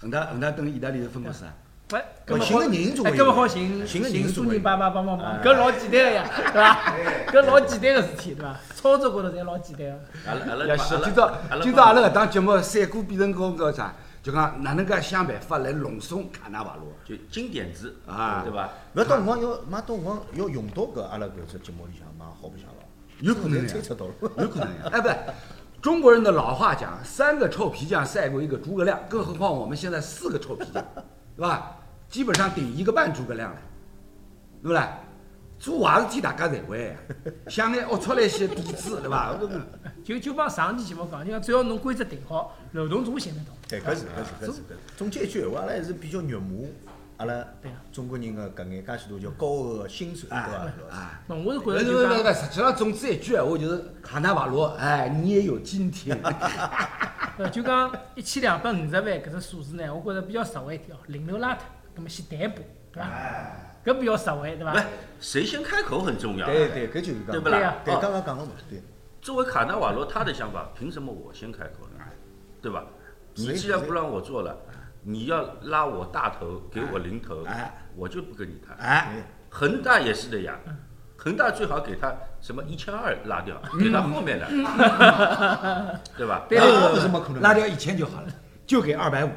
[0.00, 1.52] 恒大恒大等意大利的分公司啊，
[1.92, 6.94] 喂，搿寻么好，哎，个人总会有搿么好寻寻个人寻总会有苏宁爸爸帮帮忙，哎搿老简单个呀，对伐？
[7.32, 8.56] 搿老简单个事体，对伐？
[8.74, 10.00] 操作高头侪老简单个。
[10.26, 16.86] 阿拉阿拉今朝阿拉今朝阿拉搿档节目三股变成搿个啥，就讲哪能介想办法来弄松卡纳瓦罗。
[17.04, 18.70] 就金点子啊对伐？
[18.94, 22.76] 勿要到辰光要，嘛到辰光要用到搿阿拉搿只节目里向嘛，好白相咯。
[23.20, 24.12] 有可能呀猜测到了。
[24.38, 25.14] 有可能呀，哎，不是，
[25.82, 30.84] 中国人的老话讲，三个臭皮匠赛过一个诸葛亮，更何况我们现在四个臭皮匠，
[31.36, 31.76] 对吧？
[32.08, 33.58] 基本上顶一个半诸葛亮了，
[34.62, 34.82] 对不对？
[35.58, 36.96] 做坏事体大家侪会呀，
[37.48, 39.38] 想眼龌龊来一些点子，对吧？
[40.02, 43.46] 就就帮上期节目讲，就讲只要侬规则定好，漏洞总寻得到。
[43.68, 44.64] 对，搿是搿是搿是搿。
[44.96, 46.66] 总结一句闲话，阿拉还是比较肉麻，
[47.20, 47.46] 阿拉
[47.92, 50.96] 中国人的搿眼介许多叫高傲个薪水，对伐？
[50.96, 51.20] 啊。
[51.28, 56.18] 喏，我是不觉着就讲是是是，，实际上总之一句闲话就是卡纳瓦罗，哎，你也有今天。
[57.36, 63.10] 呃，就讲一千两百五十万搿只数字呢，我觉着比较实惠一点哦，零头拉脱，葛么先谈一步，对伐？
[63.84, 64.78] 搿比较实惠，对伐不？
[65.20, 66.46] 谁先开口很重要。
[66.46, 67.32] 对对，搿就是讲。
[67.32, 68.82] 对不啦对刚刚讲个嘛，对。
[69.20, 72.02] 作为卡纳瓦罗他的想法，凭什么我先开口呢？
[72.62, 72.86] 对吧？
[73.34, 74.58] 你既然不让我做了，
[75.02, 78.76] 你要拉我大头，给我零头哎，我就不跟你谈。
[78.78, 80.58] 哎，恒大也是的呀，
[81.16, 84.46] 恒大最好给他什么一千二拉掉，给他后面的，
[86.16, 86.44] 对吧？
[86.48, 87.40] 对啊不是没可能。
[87.42, 88.28] 拉掉一千就好了，
[88.66, 89.30] 就给二百五。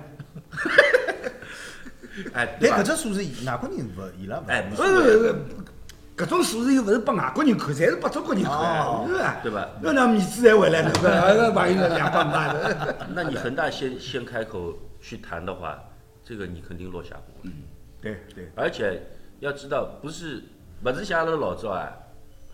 [2.34, 2.84] 哎，对搿？
[2.84, 4.44] 只数字外国人勿，伊拉勿。
[4.48, 5.36] 哎不是不是，不是
[6.16, 9.40] 搿种数字又勿是拨外国人看，侪是拨中国人哦看，是吧？
[9.44, 11.34] 对吧要让面子才回来，对吧？
[11.36, 15.78] 那 万一那两万八的，那你恒大先先开口去谈的话，
[16.24, 17.52] 这个你肯定落下嗯。
[18.02, 18.50] 对对。
[18.56, 19.02] 而且
[19.42, 20.42] 要知道，不是
[20.82, 21.92] 不是像阿拉老早啊，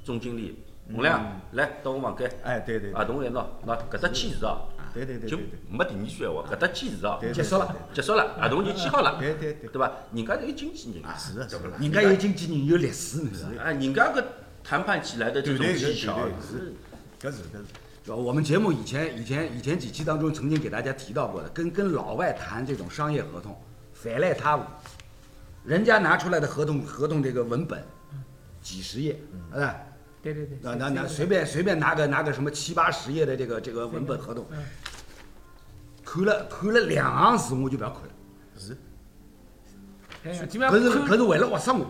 [0.03, 5.37] 总经理洪亮来到我房间，哎，对对合同来拿，拿搿搭签字哦，对对对就。
[5.69, 7.75] 没第二句闲话，搿搭签字哦，结束了。
[7.93, 9.91] 结束了，合同就签好了，对对对对吧？
[10.11, 11.69] 人家是有经纪人，是的，是的。
[11.79, 13.63] 人家有经纪人，有律师，你知道吧？
[13.65, 14.23] 啊，人家搿
[14.63, 16.73] 谈判起来的这种技巧是
[17.21, 17.65] 搿是搿是。
[18.09, 23.55] 就我们节目以前以前以前几期当中曾经给大家提到过的，跟跟老外谈这种商业合同，
[23.93, 24.63] 反来他五，
[25.63, 27.83] 人家拿出来的合同合同这个文本，
[28.63, 29.21] 几十页，
[29.53, 29.75] 啊，
[30.23, 30.57] 对对对。
[30.59, 34.57] 那那那随便随便拿个拿个什么七八十页的这个这个文本合同，嗯，
[36.03, 38.09] 看了看了两行字我就不要看了，
[38.57, 38.75] 是。
[40.33, 41.85] 是上看，可是为了挖生我，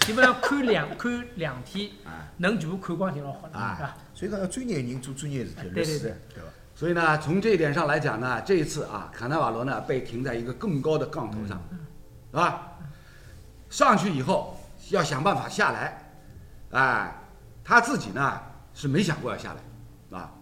[0.00, 3.94] 基本上看两看两天 啊，能全部看光就老好了，啊对伐？
[4.14, 6.48] 所以讲要专业人做专业的事体，律师对对对对伐？
[6.76, 11.60] 所以呢，从这一点上来讲呢，这一次啊，卡纳瓦罗呢被停在一个更高的杠头上，
[12.30, 12.72] 是吧？
[13.70, 14.56] 上去以后
[14.90, 16.12] 要想办法下来，
[16.70, 17.14] 哎，
[17.62, 18.40] 他自己呢
[18.72, 20.32] 是没想过要下来，啊，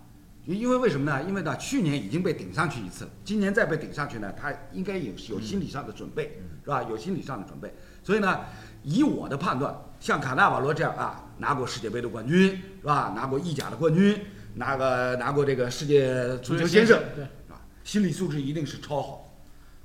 [0.45, 1.23] 因为为什么呢？
[1.23, 6.83] 因为呢，去年已经被顶上去一次了，今年再被顶上去呢，他应该有有心理上的准备，是吧？
[6.85, 8.41] 有心理上的准备，所以呢，
[8.83, 12.51] 以我的判断，像卡纳瓦罗这样啊，拿过世界杯的冠军，
[12.81, 13.13] 是吧？
[13.17, 14.25] 拿过意甲的冠军，
[14.55, 19.29] 拿个拿过这个世界足球先生，对，啊，心理素质一定是超好。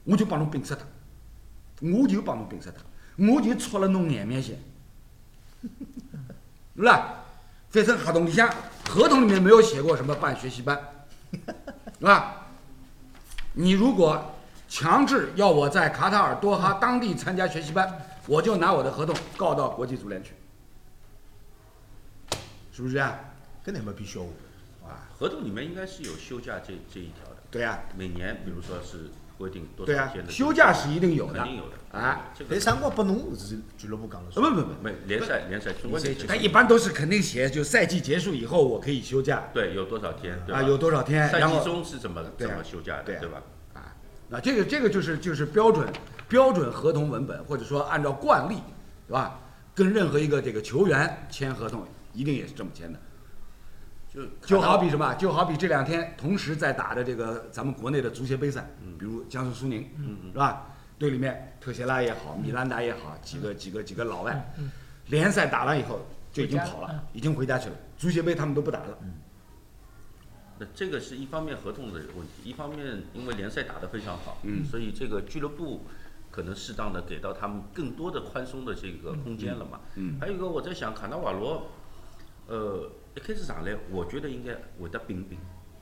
[0.03, 0.85] 我就帮侬摒杀他，
[1.81, 2.83] 我就帮侬摒杀他，
[3.25, 4.59] 我就戳了侬眼面线，
[6.77, 7.25] 是吧？
[7.71, 8.47] 反正合同里向
[8.87, 10.79] 合同里面没有写过什么办学习班，
[11.99, 12.47] 是吧？
[13.53, 14.35] 你如果
[14.69, 17.91] 强制要我在卡塔尔多哈当地参加学习班，
[18.27, 20.33] 我就拿我的合同告到国际足联去，
[22.77, 23.17] 是不是这样？
[23.65, 24.99] 搿乃没必笑话。
[25.17, 27.37] 合同里面应该是有休假这这一条的。
[27.49, 31.43] 对呀、每年比如说是规定多对啊少天，的休假是一定有的肯。
[31.45, 31.97] 定有的。
[31.97, 34.47] 啊，这个但啥辰光拨侬是俱乐部讲了算。
[34.47, 43.41] 不不不，没联赛联赛中国联赛他一般都是肯定写，就赛季结束以后我可以休假对有多少天对啊，有多少天，赛季中是怎么对啊怎么休假的对啊对吧？
[43.73, 43.95] 啊，
[44.29, 45.91] 那这个这个就是就是标准
[46.29, 48.59] 标准合同文本，或者说按照惯例，
[49.07, 49.39] 对吧？
[49.73, 51.87] 跟任何一个这个球员签合同，
[52.17, 52.99] 一定也是这么签的。
[54.09, 55.13] 就就好比什么？
[55.15, 59.87] 就好比这两天同时在打的这个咱们国内的足协杯赛，比如江苏苏宁，
[60.31, 60.73] 是吧？
[60.97, 64.51] 队里面特谢拉也好，米兰达也好，几个几个几个老外，
[65.07, 66.01] 联赛打完以后
[66.31, 67.75] 就已经跑了了，已经回家去了。
[67.97, 68.97] 足协杯他们都不打了。
[70.57, 75.85] 那这个是一方面合同的问题，一方面因为联赛打得非常好，嗯所以这个俱乐部
[76.31, 79.81] 可能适当的给到他们更多的宽松的这个空间了嘛。
[79.95, 81.69] 嗯还有一个我在想，卡纳瓦罗，
[82.47, 85.37] 呃，一开始上来，我觉得应该会得并并，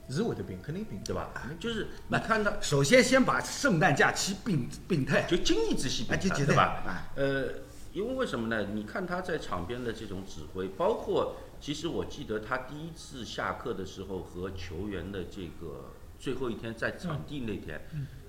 [0.10, 1.01] 是会得并，肯定并。
[1.04, 1.30] 对吧？
[1.60, 6.63] 就是你看他首先先把圣诞假期并并退，就经义之系并排，哎就就对吧？
[6.86, 7.47] 啊呃，
[7.93, 8.67] 因为为什么呢？
[8.73, 17.80] 你看他在场边的这种指挥，包括其实我记得他第一次下课的时候和球员的这个最后一天在场地那天，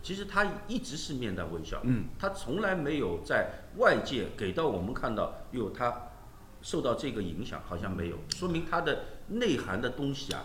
[0.02, 6.05] 其实他一直是面带微笑，嗯，他从来没有在外界给到我们看到有他
[6.66, 8.98] 受到这个影响，好像没有，说明他的
[9.28, 10.42] 内涵的东西啊，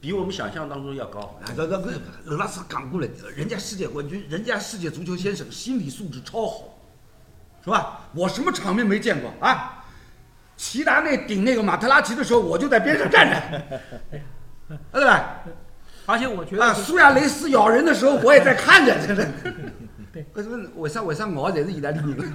[0.00, 1.38] 比我们想象当中要高。
[1.42, 6.78] 啊，这这这罗拉斯讲过了，人家世界冠军，人家世界足球先生，心理素质超好，
[7.62, 8.08] 是吧？
[8.14, 9.84] 我什么场面没见过啊？
[10.56, 13.80] 齐达内顶那个马特拉齐的时候，我就在边上站着，
[14.92, 15.42] 对吧？
[16.10, 19.26] 而且我觉得啊，苏亚雷斯咬人的时候，我也在看着，真的。
[20.12, 22.32] 对， 为什么为啥为啥我才是意大利人？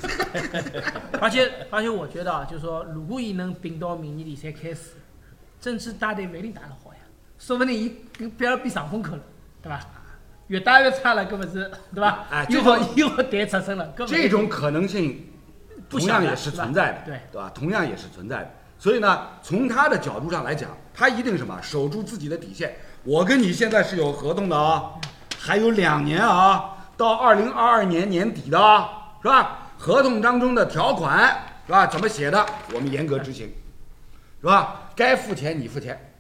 [1.20, 4.92] 而且而且我觉得啊，就是说，如果伊能并到明年联赛开始，
[5.60, 7.00] 郑智带队勿一定打得好呀，
[7.38, 9.24] 说不定伊跟别人比上风口了，
[9.62, 9.80] 对吧？
[10.48, 12.28] 越打越差了，搿勿是对吧？
[12.30, 12.62] 哎又
[12.96, 15.28] 又好带出身了，这种可能性
[15.90, 17.52] 同样也是存在的，对对吧？
[17.54, 18.52] 同样也是存在的。
[18.78, 22.76] 所以呢，从他的角度上来讲，他一定什么守住自己的底线。
[23.06, 24.94] 我跟你现在是有合同的啊，
[25.38, 29.60] 还有两年啊，到二零二二年年底的啊，是吧？
[29.78, 31.28] 合同当中的条款
[31.68, 31.86] 是吧？
[31.86, 33.54] 怎么写的，我们严格执行，
[34.42, 34.90] 是吧？
[34.96, 36.14] 该付钱你付钱，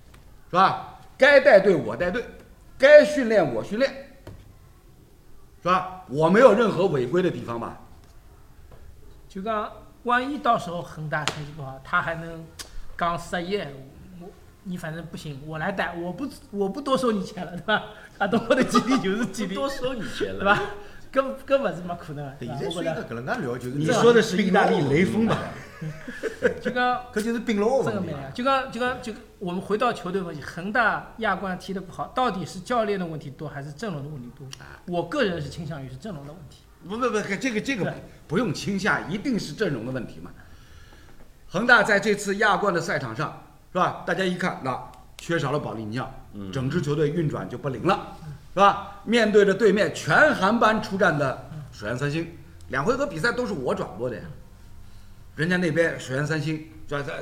[0.51, 0.99] 是吧？
[1.17, 2.23] 该带队我带队，
[2.77, 3.91] 该训练我训练，
[5.63, 6.03] 是吧？
[6.07, 7.77] 我没有任何违规的地方吧？
[9.27, 9.71] 就讲，
[10.03, 12.45] 万一到时候恒大成绩不好，他还能
[12.95, 13.73] 刚失业，
[14.65, 17.83] 你反正不行，我来带，我不我不多收你钱了，对吧？
[18.19, 20.61] 他到我的基地 就是基地，多收你钱了，对吧？
[21.11, 22.61] 根根本是没可能的，对现吧？
[22.61, 25.37] 在算一个我觉得搿能介聊，就是你说的是意大利雷锋吧？
[26.61, 27.01] 就讲。
[27.13, 34.45] 搿就是并牢这个没了，就讲就讲就我们回到球队问题，恒大亚冠踢得不好，到底是教练的问题多还是阵容的问题多？
[34.87, 36.63] 我个人是倾向于是阵容的问题。
[36.83, 37.93] 不不不，这个这个
[38.27, 40.31] 不用倾向，一定是阵容的问题嘛。
[41.47, 43.41] 恒大在这次亚冠的赛场上，
[43.75, 44.03] 是吧？
[44.07, 46.09] 大家一看，那缺少了保利尼奥，
[46.53, 48.15] 整支球队运转就不灵了，
[48.53, 49.01] 是吧？
[49.03, 52.25] 面对着对面全韩班出战的水原三星，
[52.69, 54.21] 两回合比赛都是我转播的呀。
[55.35, 57.15] 人家那边水原三星，在在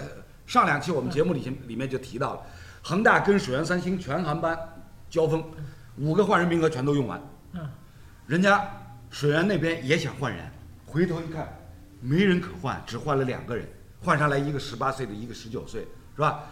[0.46, 2.42] 上两期我们节目里里面就提到了，
[2.84, 4.56] 恒大跟水原三星全韩班
[5.10, 5.44] 交锋，
[5.98, 7.20] 五个换人名额全都用完。
[7.54, 7.68] 嗯，
[8.28, 8.64] 人家
[9.10, 10.46] 水原那边也想换人，
[10.86, 11.52] 回头一看，
[12.00, 13.68] 没人可换，只换了两个人，
[14.04, 16.44] 换上来一个十八岁的，一个十九岁，是吧？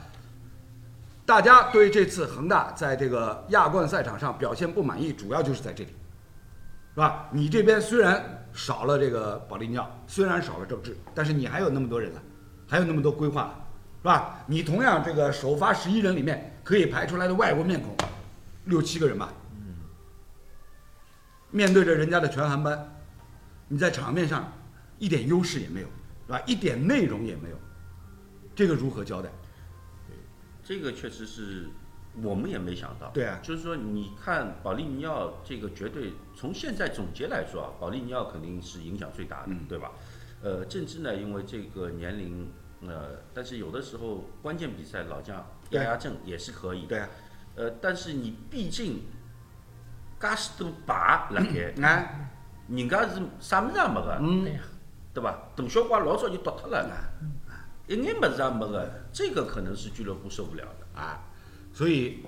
[1.25, 5.89] 大家对这次恒大在这个亚冠赛场上表现不满意，主要就是在这里，
[6.93, 7.29] 是吧？
[7.31, 12.21] 你这边虽然少了这个保利尼奥，虽然少了郑智，但是你还有那么多人了，
[12.67, 13.53] 还有那么多规划，
[14.01, 14.43] 是吧？
[14.45, 17.95] 你同样这个首发十一人里面可以排出来的外国面孔，
[18.65, 19.31] 六七个人吧。
[21.51, 22.89] 面对着人家的全韩班，
[23.67, 24.51] 你在场面上
[24.97, 25.87] 一点优势也没有，
[26.25, 26.41] 是吧？
[26.45, 27.55] 一点内容也没有，
[28.53, 29.29] 这个如何交代？
[30.71, 31.67] 这个确实是
[32.23, 33.09] 我们也没想到。
[33.13, 39.91] 对啊就是说，你看保利尼奥这个绝对从现在总结来说啊，保利尼奥肯定是影响最大的，嗯对吧？
[40.41, 42.49] 呃，郑智呢，因为这个年龄，
[42.87, 46.85] 呃，但是有的时候关键比赛老将压压阵也是可以。
[46.85, 47.09] 对啊，
[47.55, 49.01] 呃，但是你毕竟
[50.21, 52.29] 介许多牌辣盖，啊，
[52.69, 54.47] 人家是啥物事也没个，嗯
[55.13, 55.49] 对吧？
[55.57, 56.89] 邓小瓜老早就夺脱了，
[57.87, 60.99] 一眼物事也没个，这个可能是俱乐部受不了的。
[61.01, 61.19] 啊，
[61.73, 62.23] 所以，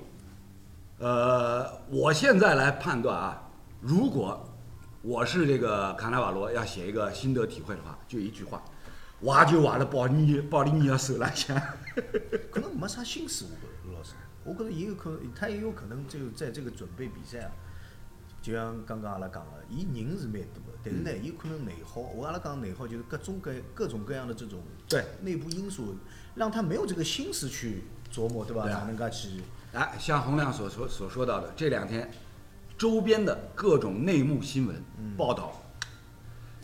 [0.99, 3.49] 呃，我现在来判断啊，
[3.81, 4.49] 如果
[5.01, 8.63] 我是这个卡纳瓦罗要写一个心得体会的话，就一句话，
[9.21, 11.59] 挖就挖了保利保利尼亚手浪向。
[12.51, 17.51] 可能没啥心思，我觉老师，我觉得也有可能，他也有可能就在这个准备比赛啊，
[18.43, 22.01] 就像刚刚阿拉讲个，伊人是蛮多个，但是呢，伊可能内耗。
[22.01, 25.95] 我阿拉讲内耗就是各种各各种各样的这种对内部因素，
[26.35, 28.65] 让他没有这个心思去琢磨，对吧？
[28.65, 29.41] 哪能噶去？
[29.71, 32.11] 哎，像洪亮所说所说到的，这两天
[32.77, 34.83] 周边的各种内幕新闻
[35.15, 35.63] 报道，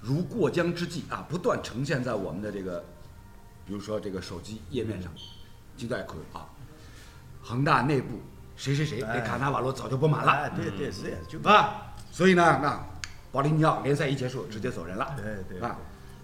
[0.01, 2.83] 如过江之鲫啊，不断呈现在我们的这个，
[3.65, 5.09] 比如说这个手机页面上，
[5.77, 6.49] 就在看啊，
[7.41, 8.19] 恒大内部
[8.59, 12.77] 谁谁谁对卡纳瓦罗早就不满了，哎，对对是的，就啊，所以呢，那
[13.31, 15.65] 保利尼奥联赛一结束直接走人了，对对。
[15.65, 15.77] 啊，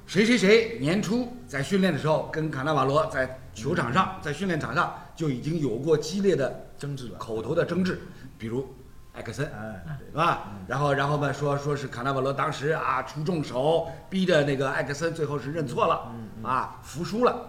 [0.06, 7.18] 谁谁谁年初在训练的时候跟卡纳瓦罗在球场上，在训练场上就已经有过激烈的争执了。
[7.18, 8.02] 口头的争执，
[8.38, 8.68] 比如
[9.14, 10.06] 艾克森，哎，对。
[10.08, 10.52] 是吧？
[10.68, 16.12] 然后然后嘛说说是卡纳瓦罗当时啊出重手，逼着那个艾克森最后是认错了，
[16.44, 17.48] 啊服输了，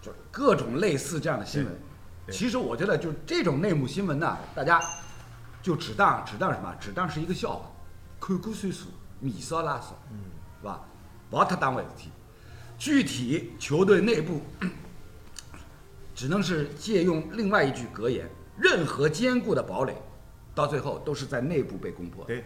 [0.00, 1.72] 就各种类似这样的新闻。
[2.26, 4.80] 对其实我觉得就这种内幕新闻呢，大家
[5.62, 6.74] 就只当只当什么？
[6.80, 7.70] 只当是一个笑话，
[8.20, 8.86] 看过算数，
[9.20, 9.98] 米烧拉烧，
[10.60, 10.80] 是吧？
[11.30, 12.10] 不要太当回事体。
[12.78, 14.40] 具体球队内部
[16.14, 19.96] 只能是借用另外一句格言：任何坚固的堡垒，
[20.54, 22.44] 到最后都是在内部被攻破，对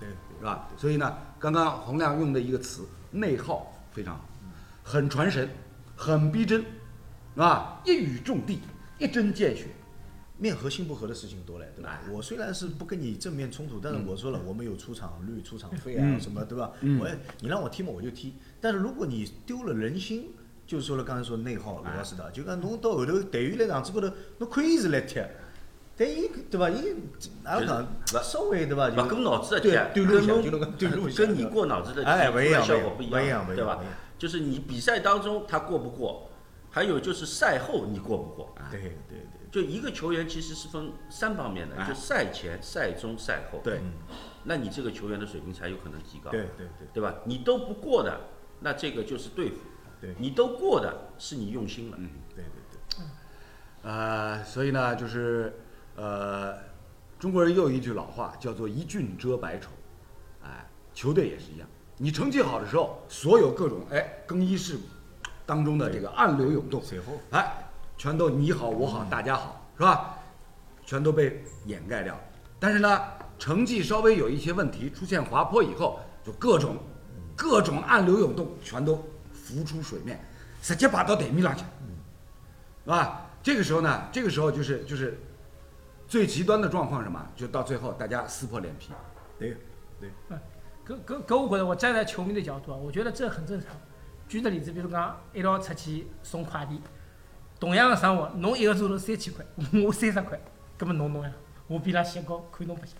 [0.00, 0.08] 对
[0.38, 0.68] 是吧？
[0.76, 4.24] 所以呢，刚刚洪亮用的一个词“内耗”非常好，
[4.82, 5.48] 很传神，
[5.96, 6.64] 很逼真，
[7.36, 8.60] 啊，一语中的，
[8.98, 9.66] 一针见血。
[10.36, 12.00] 面和心不和的事情多了，对吧？
[12.10, 16.72] 我虽然是不跟你正面冲突，但是我说了，我们有出场率、出场费啊嗯什么，对吧？
[16.80, 18.34] 嗯我也你让我踢嘛，我就踢。
[18.60, 20.32] 但是如果你丢了人心，
[20.66, 25.22] 就是说了刚才说内耗，罗老师的，就讲侬到后头队员来场子高头，侬可以是来踢，
[25.96, 26.68] 但伊对吧？
[26.68, 26.92] 伊
[27.44, 27.86] 阿拉讲
[28.24, 28.90] 稍微对吧？
[28.90, 33.80] 就勿过脑子的对踢，对跟你过脑子的踢哎不一样出来效果不一一样对吧？
[34.18, 36.28] 就是你比赛当中他过不过，
[36.74, 38.52] 还有就是赛后你过不过。
[38.58, 38.66] 啊。
[38.68, 39.20] 对对对。
[39.52, 43.60] 就一个球员其实是分三方面的，哎就赛前、赛中、赛后。
[43.62, 43.80] 对，
[44.42, 46.88] 那你这个球员的水平才有可能提高，对对对。
[46.94, 47.14] 对吧？
[47.24, 48.20] 你都不过的，
[48.58, 49.58] 那这个就是对付；
[50.00, 50.12] 对。
[50.18, 51.96] 你都过的，是你用心了。
[52.00, 53.04] 嗯对对对，
[53.88, 55.54] 呃，所以呢，就是
[55.94, 56.58] 呃，
[57.20, 59.70] 中国人又有一句老话叫做“一俊遮百丑”，
[60.42, 61.68] 哎，球队也是一样，
[61.98, 64.76] 你成绩好的时候，所有各种哎更衣室
[65.46, 67.52] 当中的这个暗流涌动，随后哎，
[67.96, 70.18] 全都你好我好大家好，是吧？
[70.84, 72.18] 全都被掩盖掉。
[72.58, 73.00] 但是呢，
[73.38, 76.76] 成绩稍微有一些问题，出现滑坡以后，就各种
[77.36, 78.96] 各种暗流涌动全都
[79.32, 80.24] 浮出水面，
[80.62, 81.62] 直接爬到台面上去，
[82.84, 83.26] 是吧？
[83.42, 85.20] 这个时候呢，这个时候就是就是
[86.08, 87.22] 最极端的状况是什么？
[87.36, 88.92] 就到最后大家撕破脸皮，
[89.38, 89.56] 对
[90.00, 90.10] 对，
[90.86, 93.68] 搿搿搿，我觉得我站在球迷的角度啊，我觉得这很正常。
[94.28, 96.80] 举个例子，比如讲一道出去送快递，
[97.60, 99.44] 同样的生活，侬一个钟头三千块，
[99.84, 100.40] 我三十块，
[100.76, 101.32] 葛末侬侬呀，
[101.66, 102.96] 我比伊拉先高，看侬白相，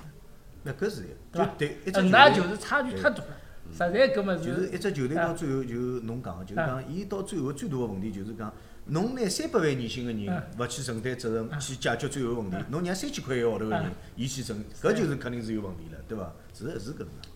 [0.62, 1.02] 那搿是
[1.32, 1.52] 对吧？
[1.52, 3.26] 就对，一只嗯，球队那就是差距太大了，
[3.72, 8.52] 实在搿么就是一只球队到最后就侬讲个，就是讲伊到最后最大个问题就是讲，
[8.86, 16.32] 侬拿三百万年薪个人嗯勿去承担责任，嗯去解决最后问题，侬让三千块一个号头个人嗯，伊去承，搿就是肯定是有问题了，对伐？
[16.54, 17.28] 是是搿能介。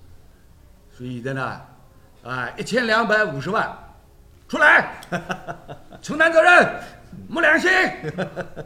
[0.90, 1.60] 所以现在呢，
[2.22, 3.76] 啊，一千两百五十万
[4.48, 5.00] 出来
[6.02, 6.80] 承担责任，
[7.28, 7.70] 没良心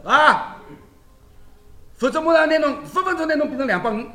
[0.03, 0.57] 啊！
[1.95, 4.05] 否则马上拿侬分分钟拿侬变成两百五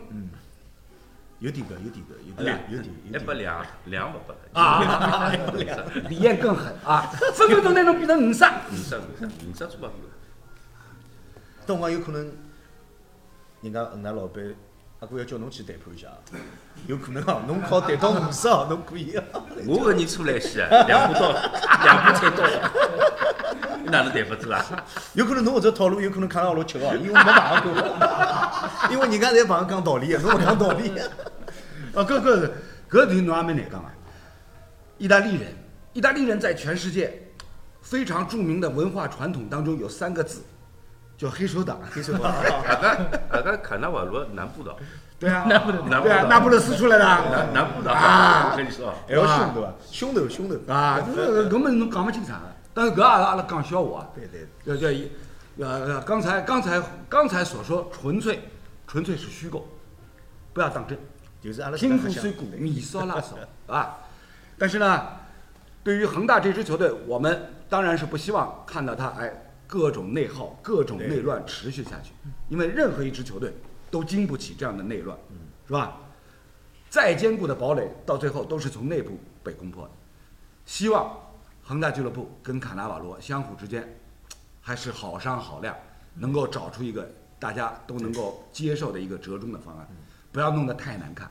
[1.39, 3.23] 有点个，有点个，有不点有点有点。
[3.23, 4.61] 一百两，两不拨的。
[4.61, 5.33] 啊！
[6.09, 8.45] 李艳更狠啊，分分钟拿侬变成五十。
[8.45, 9.89] 五十五十五十做不
[11.65, 12.33] 但我讲有可能，
[13.61, 14.43] 人家恒大老板
[15.01, 16.09] 阿哥要叫侬去谈判一下，
[16.89, 19.25] 有可能哦，侬靠谈到五十哦， 侬可以啊。
[19.65, 21.31] 我个人出来些，两把刀，
[21.85, 22.45] 两把菜刀，
[23.85, 24.65] 你 哪能谈不住啊？
[25.15, 30.89] 有可能侬搿只套路有可能看上老吃哦，因为没碰过，因为人家侪碰讲道理的，侬勿讲道理。
[30.99, 32.51] 啊，搿搿
[32.91, 33.93] 搿题侬也蛮难讲啊。
[34.99, 35.55] 意大利人，
[35.93, 37.31] 意大利人在全世界
[37.83, 40.43] 非常著名的文化传统当中有三个字，
[41.19, 41.79] 叫黑手党。
[41.91, 44.75] 黑手党，阿个阿个卡纳瓦罗南部的，
[45.19, 49.73] 对啊，那不能南部对啊，的，那不勒斯出来的南南部的，啊我跟你说，还要凶对伐？
[49.91, 50.73] 凶头凶头。
[50.73, 52.41] 啊，这根本侬讲不清爽。
[52.73, 54.47] 但是搿阿拉阿拉讲笑话，对对。
[54.65, 55.11] 对对，
[55.59, 58.49] 呃呃，刚才刚才刚才所说纯粹
[58.87, 59.67] 纯粹是虚构，
[60.53, 60.97] 不要当真。
[61.41, 63.37] 就是阿拉听风虽鼓，米烧腊烧
[63.73, 63.99] 啊！
[64.59, 65.07] 但是呢，
[65.85, 69.33] 对于恒大这支球队，我们当然是不希望看到他哎
[69.69, 72.13] 各种内耗、各种内乱持续下去，
[72.49, 73.55] 因为任何一支球队
[73.91, 75.17] 都经不起这样的内乱，
[75.67, 75.99] 是吧？
[76.89, 79.91] 再坚固的堡垒，到最后都是从内部被攻破的。
[80.65, 81.15] 希望
[81.63, 83.87] 恒大俱乐部跟卡纳瓦罗相互之间
[84.63, 85.77] 还是好商好量，
[86.15, 87.07] 能够找出一个
[87.39, 89.87] 大家都能够接受的一个折中的方案。
[90.33, 91.31] 不要弄得太难看，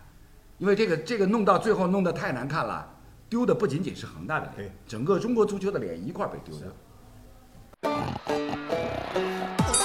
[0.59, 2.87] 因为这个这个弄到最后弄得太难看了，
[3.27, 6.67] 丢的不仅仅是恒大的脸，整个中国足球的脸一块儿被丢掉。
[7.83, 7.89] あ
[9.73, 9.76] っ!